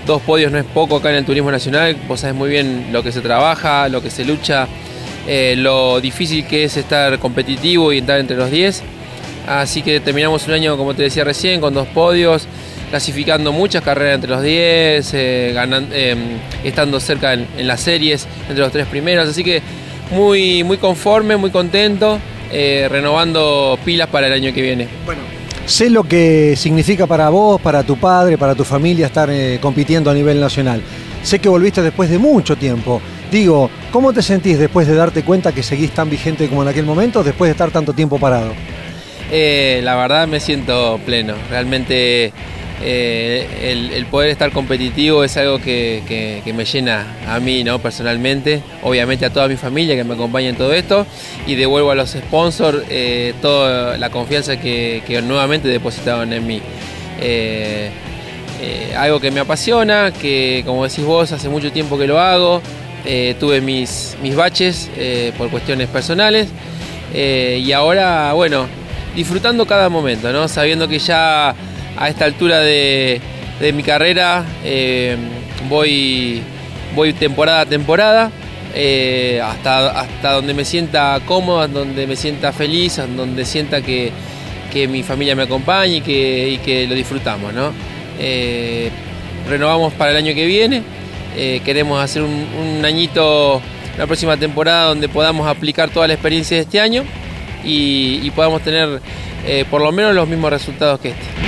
dos 0.07 0.23
podios 0.23 0.51
no 0.53 0.59
es 0.59 0.65
poco 0.65 0.97
acá 0.97 1.11
en 1.11 1.17
el 1.17 1.25
Turismo 1.25 1.51
Nacional. 1.51 1.97
Vos 2.07 2.21
sabés 2.21 2.37
muy 2.37 2.49
bien 2.49 2.89
lo 2.93 3.03
que 3.03 3.13
se 3.13 3.21
trabaja, 3.21 3.89
lo 3.89 4.03
que 4.03 4.11
se 4.11 4.25
lucha, 4.25 4.67
eh, 5.27 5.55
lo 5.57 6.01
difícil 6.01 6.47
que 6.47 6.65
es 6.65 6.77
estar 6.77 7.19
competitivo 7.19 7.93
y 7.93 7.99
entrar 7.99 8.21
entre 8.21 8.37
los 8.37 8.51
10. 8.51 8.83
Así 9.49 9.83
que 9.83 10.01
terminamos 10.01 10.47
un 10.47 10.55
año, 10.55 10.77
como 10.77 10.95
te 10.95 11.03
decía 11.03 11.25
recién, 11.25 11.61
con 11.61 11.73
dos 11.73 11.89
podios, 11.89 12.47
clasificando 12.91 13.53
muchas 13.53 13.83
carreras 13.83 14.17
entre 14.17 14.31
los 14.31 14.43
10, 14.43 15.15
eh, 15.15 15.55
eh, 15.93 16.17
estando 16.65 17.01
cerca 17.01 17.33
en, 17.33 17.67
las 17.67 17.81
series, 17.81 18.27
entre 18.43 18.59
los 18.59 18.73
tres 18.73 18.87
primeros. 18.87 19.29
Así 19.29 19.43
que 19.43 19.63
muy, 20.11 20.65
muy 20.65 20.77
conforme, 20.77 21.37
muy 21.37 21.51
contento, 21.51 22.19
eh, 22.53 22.89
renovando 22.91 23.79
pilas 23.85 24.09
para 24.09 24.27
el 24.27 24.35
año 24.35 24.53
que 24.53 24.63
viene. 24.63 24.89
Bueno. 25.07 25.38
Sé 25.69 25.91
lo 25.91 26.03
que 26.03 26.57
significa 26.57 27.07
para 27.07 27.29
vos, 27.29 27.61
para 27.61 27.83
tu 27.83 27.99
padre, 27.99 28.39
para 28.39 28.55
tu 28.55 28.65
familia 28.65 29.05
estar 29.05 29.29
compitiendo 29.61 30.11
a 30.11 30.15
nivel 30.15 30.41
nacional. 30.41 30.81
Sé 31.23 31.41
que 31.41 31.49
volviste 31.51 31.83
después 31.83 32.09
de 32.09 32.17
mucho 32.17 32.57
tiempo. 32.57 33.03
Digo, 33.31 33.69
¿cómo 33.93 34.15
te 34.15 34.23
sentís 34.23 34.59
después 34.59 34.89
de 34.89 34.95
darte 34.95 35.25
cuenta 35.25 35.53
que 35.53 35.63
seguís 35.63 35.91
tan 35.91 36.09
vigente 36.09 36.49
como 36.49 36.63
en 36.63 36.69
aquel 36.69 36.87
momento, 36.87 37.23
después 37.23 37.51
de 37.51 37.53
estar 37.53 37.71
tanto 37.71 37.93
tiempo 37.93 38.19
parado? 38.19 38.55
Eh, 39.31 39.81
la 39.85 39.95
verdad 39.97 40.27
me 40.27 40.41
siento 40.41 40.99
pleno. 41.05 41.35
Realmente 41.51 42.33
eh, 42.81 43.91
el, 43.97 44.07
poder 44.07 44.31
estar 44.31 44.53
competitivo 44.53 45.25
es 45.25 45.37
algo 45.37 45.61
que, 45.61 46.43
me 46.55 46.65
llena 46.65 47.07
a 47.27 47.41
mí, 47.41 47.65
¿no? 47.65 47.79
Personalmente, 47.81 48.63
obviamente 48.83 49.27
a 49.27 49.31
toda 49.31 49.49
mi 49.49 49.57
familia 49.57 49.97
que 49.97 50.05
me 50.05 50.15
acompaña 50.15 50.49
en 50.49 50.57
todo 50.57 50.73
esto 50.73 51.07
y 51.47 51.57
devuelvo 51.57 51.91
a 51.91 51.95
los 51.95 52.11
sponsors 52.11 52.79
eh, 52.89 53.35
toda 53.43 53.99
la 53.99 54.11
confianza 54.11 54.59
que, 54.59 55.23
nuevamente 55.27 55.69
depositaron 55.69 56.33
en 56.33 56.47
mí. 56.47 56.61
algo 58.97 59.21
que 59.21 59.31
me 59.31 59.41
apasiona, 59.41 60.13
que 60.13 60.63
como 60.65 60.85
decís 60.85 61.05
vos, 61.05 61.33
hace 61.33 61.49
mucho 61.49 61.73
tiempo 61.73 61.99
que 61.99 62.07
lo 62.07 62.21
hago. 62.21 62.63
tuve 63.41 63.61
mis, 63.61 64.17
mis 64.23 64.37
baches 64.37 64.91
por 65.37 65.51
cuestiones 65.51 65.89
personales 65.89 66.49
y 67.15 67.73
ahora, 67.73 68.33
bueno, 68.35 68.67
disfrutando 69.17 69.67
cada 69.67 69.89
momento, 69.89 70.33
¿no? 70.33 70.47
Sabiendo 70.47 70.87
que 70.87 70.99
ya 70.99 71.55
a 71.99 72.09
esta 72.09 72.25
altura 72.25 72.61
de, 72.61 73.21
mi 73.75 73.83
carrera 73.83 74.45
eh, 74.65 75.17
voy, 75.69 76.41
voy 76.95 77.13
temporada 77.13 77.63
a 77.63 77.67
temporada. 77.67 78.31
Eh, 78.75 79.41
hasta, 79.43 79.99
hasta 79.99 80.33
donde 80.33 80.55
me 80.55 80.65
sienta 80.65 81.19
cómodo, 81.25 81.67
donde 81.67 82.07
me 82.07 82.15
sienta 82.15 82.53
feliz, 82.53 83.01
donde 83.17 83.45
sienta 83.45 83.83
que, 83.83 84.13
mi 84.89 85.03
familia 85.03 85.35
me 85.35 85.43
acompaña 85.43 85.95
y 85.95 86.01
que, 86.01 86.61
que 86.65 86.87
lo 86.87 86.95
disfrutamos. 86.95 87.53
¿no? 87.53 87.73
Eh, 88.21 88.91
renovamos 89.49 89.93
para 89.95 90.13
el 90.13 90.19
año 90.19 90.35
que 90.35 90.47
viene, 90.47 90.83
queremos 91.65 92.01
hacer 92.01 92.23
un, 92.23 92.47
un 92.79 92.85
añito, 92.85 93.61
la 93.97 94.07
próxima 94.07 94.37
temporada 94.37 94.85
donde 94.85 95.09
podamos 95.09 95.49
aplicar 95.49 95.91
toda 95.91 96.07
la 96.07 96.15
experiencia 96.15 96.59
de 96.59 96.63
este 96.63 96.79
año 96.79 97.03
y, 97.65 98.31
podamos 98.37 98.63
tener 98.63 99.01
por 99.71 99.81
lo 99.81 99.91
menos 99.91 100.15
los 100.15 100.29
mismos 100.29 100.51
resultados 100.51 101.01
que 101.01 101.09
este. 101.09 101.48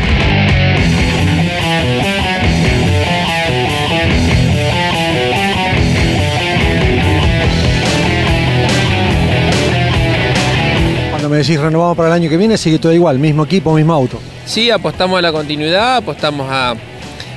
Me 11.30 11.38
decís 11.38 11.60
renovado 11.60 11.94
para 11.94 12.08
el 12.08 12.14
año 12.14 12.28
que 12.28 12.36
viene, 12.36 12.58
sigue 12.58 12.78
todo 12.78 12.92
igual, 12.92 13.18
mismo 13.18 13.44
equipo, 13.44 13.72
mismo 13.74 13.94
auto. 13.94 14.18
Sí, 14.44 14.70
apostamos 14.70 15.18
a 15.18 15.22
la 15.22 15.32
continuidad, 15.32 15.98
apostamos 15.98 16.50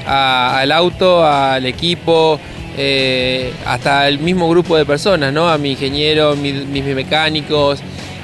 al 0.06 0.72
auto, 0.72 1.26
al 1.26 1.66
equipo, 1.66 2.40
eh, 2.76 3.54
hasta 3.66 4.08
el 4.08 4.20
mismo 4.20 4.50
grupo 4.50 4.76
de 4.76 4.86
personas, 4.86 5.32
¿no? 5.32 5.48
A 5.48 5.58
mi 5.60 5.72
ingeniero, 5.72 6.36
mis 6.36 6.84
mecánicos, 6.84 7.80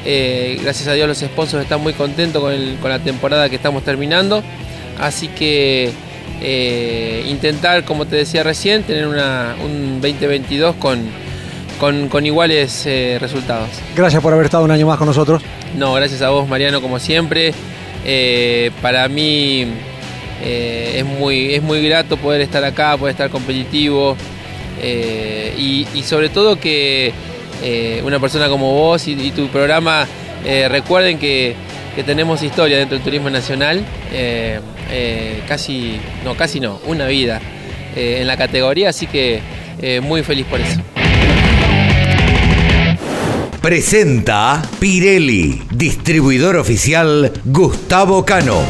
eh, 0.05 0.59
gracias 0.63 0.87
a 0.87 0.93
Dios 0.93 1.07
los 1.07 1.19
sponsors 1.19 1.63
están 1.63 1.81
muy 1.81 1.93
contentos 1.93 2.41
con, 2.41 2.89
la 2.89 2.99
temporada 2.99 3.47
que 3.47 3.55
estamos 3.55 3.83
terminando. 3.83 4.41
Así 4.99 5.27
que 5.27 5.91
eh, 6.41 7.25
intentar, 7.29 7.85
como 7.85 8.07
te 8.07 8.15
decía 8.15 8.41
recién, 8.41 8.83
tener 8.83 9.07
un 9.07 10.01
2022 10.01 10.75
con, 10.77 11.07
con, 12.09 12.25
iguales 12.25 12.87
resultados. 13.19 13.69
Gracias 13.95 14.21
por 14.21 14.33
haber 14.33 14.45
estado 14.45 14.63
un 14.63 14.71
año 14.71 14.87
más 14.87 14.97
con 14.97 15.07
nosotros. 15.07 15.43
No, 15.75 15.93
gracias 15.93 16.21
a 16.21 16.29
vos 16.29 16.47
Mariano 16.47 16.81
como 16.81 16.99
siempre. 16.99 17.53
para 18.81 19.07
mí 19.07 19.67
es, 20.43 21.05
muy, 21.05 21.53
es 21.53 21.61
muy 21.61 21.87
grato 21.87 22.17
poder 22.17 22.41
estar 22.41 22.63
acá, 22.63 22.97
poder 22.97 23.11
estar 23.11 23.29
competitivo 23.29 24.15
y 24.81 26.03
sobre 26.03 26.29
todo 26.29 26.59
que 26.59 27.13
eh, 27.61 28.01
una 28.05 28.19
persona 28.19 28.47
como 28.47 28.73
vos 28.73 29.05
y, 29.07 29.31
tu 29.31 29.47
programa 29.49 30.07
eh, 30.45 30.67
recuerden 30.69 31.19
que, 31.19 31.55
tenemos 32.05 32.41
historia 32.41 32.77
dentro 32.77 32.95
del 32.95 33.03
turismo 33.03 33.29
nacional, 33.29 33.83
eh, 34.13 34.61
casi, 35.49 35.99
no, 36.23 36.33
casi 36.33 36.61
no, 36.61 36.79
una 36.87 37.07
vida 37.07 37.41
en 37.93 38.25
la 38.25 38.37
categoría, 38.37 38.87
así 38.87 39.05
que 39.05 39.41
muy 40.01 40.23
feliz 40.23 40.45
por 40.45 40.61
eso. 40.61 40.79
Presenta 43.61 44.61
Pirelli, 44.79 45.61
distribuidor 45.69 46.55
oficial 46.55 47.29
Gustavo 47.43 48.23
Cano. 48.23 48.61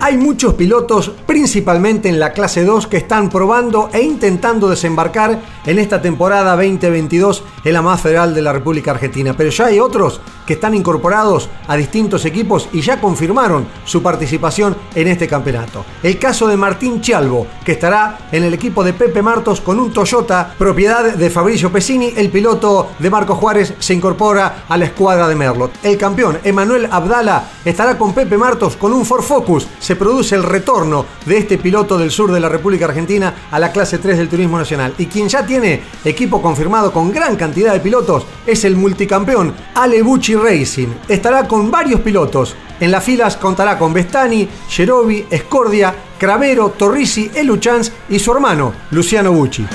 Hay 0.00 0.16
muchos 0.16 0.54
pilotos, 0.54 1.12
principalmente 1.26 2.08
en 2.08 2.18
la 2.18 2.32
clase 2.32 2.64
2, 2.64 2.88
que 2.88 2.96
están 2.96 3.30
probando 3.30 3.88
e 3.92 4.02
intentando 4.02 4.68
desembarcar 4.68 5.40
en 5.64 5.78
esta 5.78 6.02
temporada 6.02 6.56
2022 6.56 7.44
en 7.64 7.72
la 7.72 7.82
más 7.82 8.00
federal 8.00 8.34
de 8.34 8.42
la 8.42 8.52
República 8.52 8.90
Argentina. 8.90 9.36
Pero 9.36 9.50
ya 9.50 9.66
hay 9.66 9.78
otros 9.78 10.20
que 10.46 10.54
están 10.54 10.74
incorporados 10.74 11.48
a 11.66 11.76
distintos 11.76 12.24
equipos 12.24 12.68
y 12.72 12.80
ya 12.80 13.00
confirmaron 13.00 13.66
su 13.84 14.02
participación 14.02 14.76
en 14.94 15.08
este 15.08 15.26
campeonato. 15.26 15.84
El 16.02 16.18
caso 16.18 16.46
de 16.46 16.56
Martín 16.56 17.00
Chalvo, 17.00 17.46
que 17.64 17.72
estará 17.72 18.18
en 18.30 18.44
el 18.44 18.54
equipo 18.54 18.84
de 18.84 18.92
Pepe 18.92 19.22
Martos 19.22 19.60
con 19.60 19.80
un 19.80 19.92
Toyota 19.92 20.54
propiedad 20.56 21.14
de 21.14 21.30
Fabricio 21.30 21.72
Pesini. 21.72 22.12
El 22.16 22.30
piloto 22.30 22.90
de 22.98 23.10
Marco 23.10 23.34
Juárez 23.34 23.74
se 23.78 23.94
incorpora 23.94 24.64
a 24.68 24.76
la 24.76 24.84
escuadra 24.84 25.28
de 25.28 25.34
Merlot. 25.34 25.72
El 25.82 25.96
campeón 25.96 26.38
Emanuel 26.44 26.88
Abdala 26.90 27.48
estará 27.64 27.96
con 27.96 28.12
Pepe 28.12 28.36
Martos 28.36 28.76
con 28.76 28.92
un 28.92 29.04
Ford 29.04 29.22
Focus 29.22 29.66
produce 29.94 30.34
el 30.34 30.42
retorno 30.42 31.06
de 31.26 31.38
este 31.38 31.58
piloto 31.58 31.96
del 31.98 32.10
sur 32.10 32.32
de 32.32 32.40
la 32.40 32.48
República 32.48 32.84
Argentina 32.86 33.34
a 33.50 33.58
la 33.58 33.72
clase 33.72 33.98
3 33.98 34.18
del 34.18 34.28
Turismo 34.28 34.58
Nacional. 34.58 34.94
Y 34.98 35.06
quien 35.06 35.28
ya 35.28 35.46
tiene 35.46 35.82
equipo 36.04 36.42
confirmado 36.42 36.92
con 36.92 37.12
gran 37.12 37.36
cantidad 37.36 37.72
de 37.72 37.80
pilotos 37.80 38.26
es 38.46 38.64
el 38.64 38.76
multicampeón 38.76 39.54
Ale 39.74 40.02
Bucci 40.02 40.33
Racing. 40.42 40.88
Estará 41.08 41.46
con 41.46 41.70
varios 41.70 42.00
pilotos. 42.00 42.56
En 42.80 42.90
las 42.90 43.04
filas 43.04 43.36
contará 43.36 43.78
con 43.78 43.92
Bestani, 43.92 44.48
Gerovi, 44.68 45.26
Escordia, 45.30 45.94
Cravero, 46.18 46.70
Torrisi, 46.70 47.30
Eluchans 47.34 47.92
y 48.08 48.18
su 48.18 48.32
hermano, 48.32 48.72
Luciano 48.90 49.32
Bucci. 49.32 49.66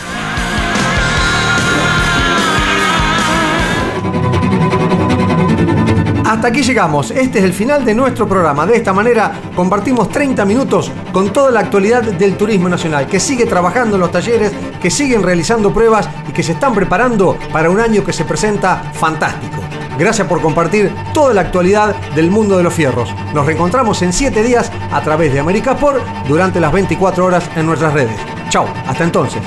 Hasta 6.29 6.49
aquí 6.49 6.61
llegamos. 6.61 7.11
Este 7.11 7.39
es 7.39 7.43
el 7.43 7.53
final 7.53 7.83
de 7.83 7.95
nuestro 7.95 8.27
programa. 8.27 8.65
De 8.65 8.77
esta 8.77 8.93
manera 8.93 9.31
compartimos 9.55 10.09
30 10.09 10.45
minutos 10.45 10.91
con 11.11 11.33
toda 11.33 11.49
la 11.49 11.61
actualidad 11.61 12.03
del 12.03 12.37
turismo 12.37 12.69
nacional, 12.69 13.07
que 13.07 13.19
sigue 13.19 13.45
trabajando 13.45 13.95
en 13.95 14.01
los 14.01 14.11
talleres, 14.11 14.51
que 14.79 14.91
siguen 14.91 15.23
realizando 15.23 15.73
pruebas 15.73 16.07
y 16.29 16.31
que 16.31 16.43
se 16.43 16.51
están 16.51 16.73
preparando 16.75 17.35
para 17.51 17.69
un 17.69 17.79
año 17.79 18.05
que 18.05 18.13
se 18.13 18.25
presenta 18.25 18.91
fantástico. 18.93 19.58
Gracias 19.99 20.25
por 20.27 20.41
compartir 20.41 20.95
toda 21.13 21.33
la 21.33 21.41
actualidad 21.41 21.93
del 22.15 22.31
mundo 22.31 22.55
de 22.55 22.63
los 22.63 22.73
fierros. 22.73 23.13
Nos 23.33 23.45
reencontramos 23.45 24.01
en 24.01 24.13
7 24.13 24.43
días 24.43 24.71
a 24.93 25.01
través 25.01 25.33
de 25.33 25.41
América 25.41 25.73
Sport 25.73 26.01
durante 26.25 26.61
las 26.61 26.71
24 26.71 27.25
horas 27.25 27.43
en 27.57 27.65
nuestras 27.65 27.93
redes. 27.93 28.15
Chao, 28.49 28.65
hasta 28.87 29.03
entonces. 29.03 29.41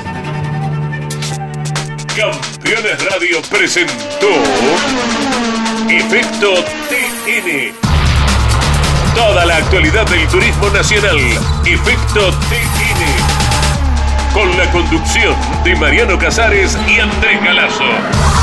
Campeones 2.14 3.02
Radio 3.10 3.40
presentó 3.50 4.28
Efecto 5.88 6.52
TN. 6.90 7.72
Toda 9.16 9.46
la 9.46 9.56
actualidad 9.56 10.06
del 10.06 10.28
turismo 10.28 10.68
nacional. 10.68 11.16
Efecto 11.64 12.30
TN. 12.50 13.02
Con 14.34 14.54
la 14.58 14.70
conducción 14.70 15.34
de 15.64 15.74
Mariano 15.76 16.18
Casares 16.18 16.76
y 16.86 17.00
Andrés 17.00 17.42
Galazo. 17.42 18.41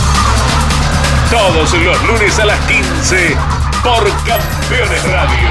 Todos 1.29 1.73
los 1.73 2.03
lunes 2.07 2.39
a 2.39 2.45
las 2.45 2.59
15 2.61 3.37
por 3.83 4.03
Campeones 4.25 5.03
Radio. 5.11 5.49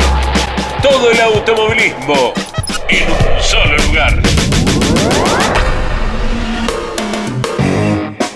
Todo 0.82 1.12
el 1.12 1.20
automovilismo 1.20 2.34
en 2.88 3.08
un 3.08 3.40
solo 3.40 3.76
lugar. 3.86 4.20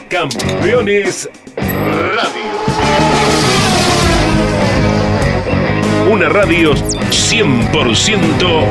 Campeones 0.08 1.28
Radio. 1.56 2.52
Una 6.12 6.28
radio 6.28 6.74
100% 6.74 8.64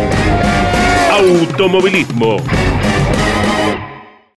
automovilismo. 1.12 2.38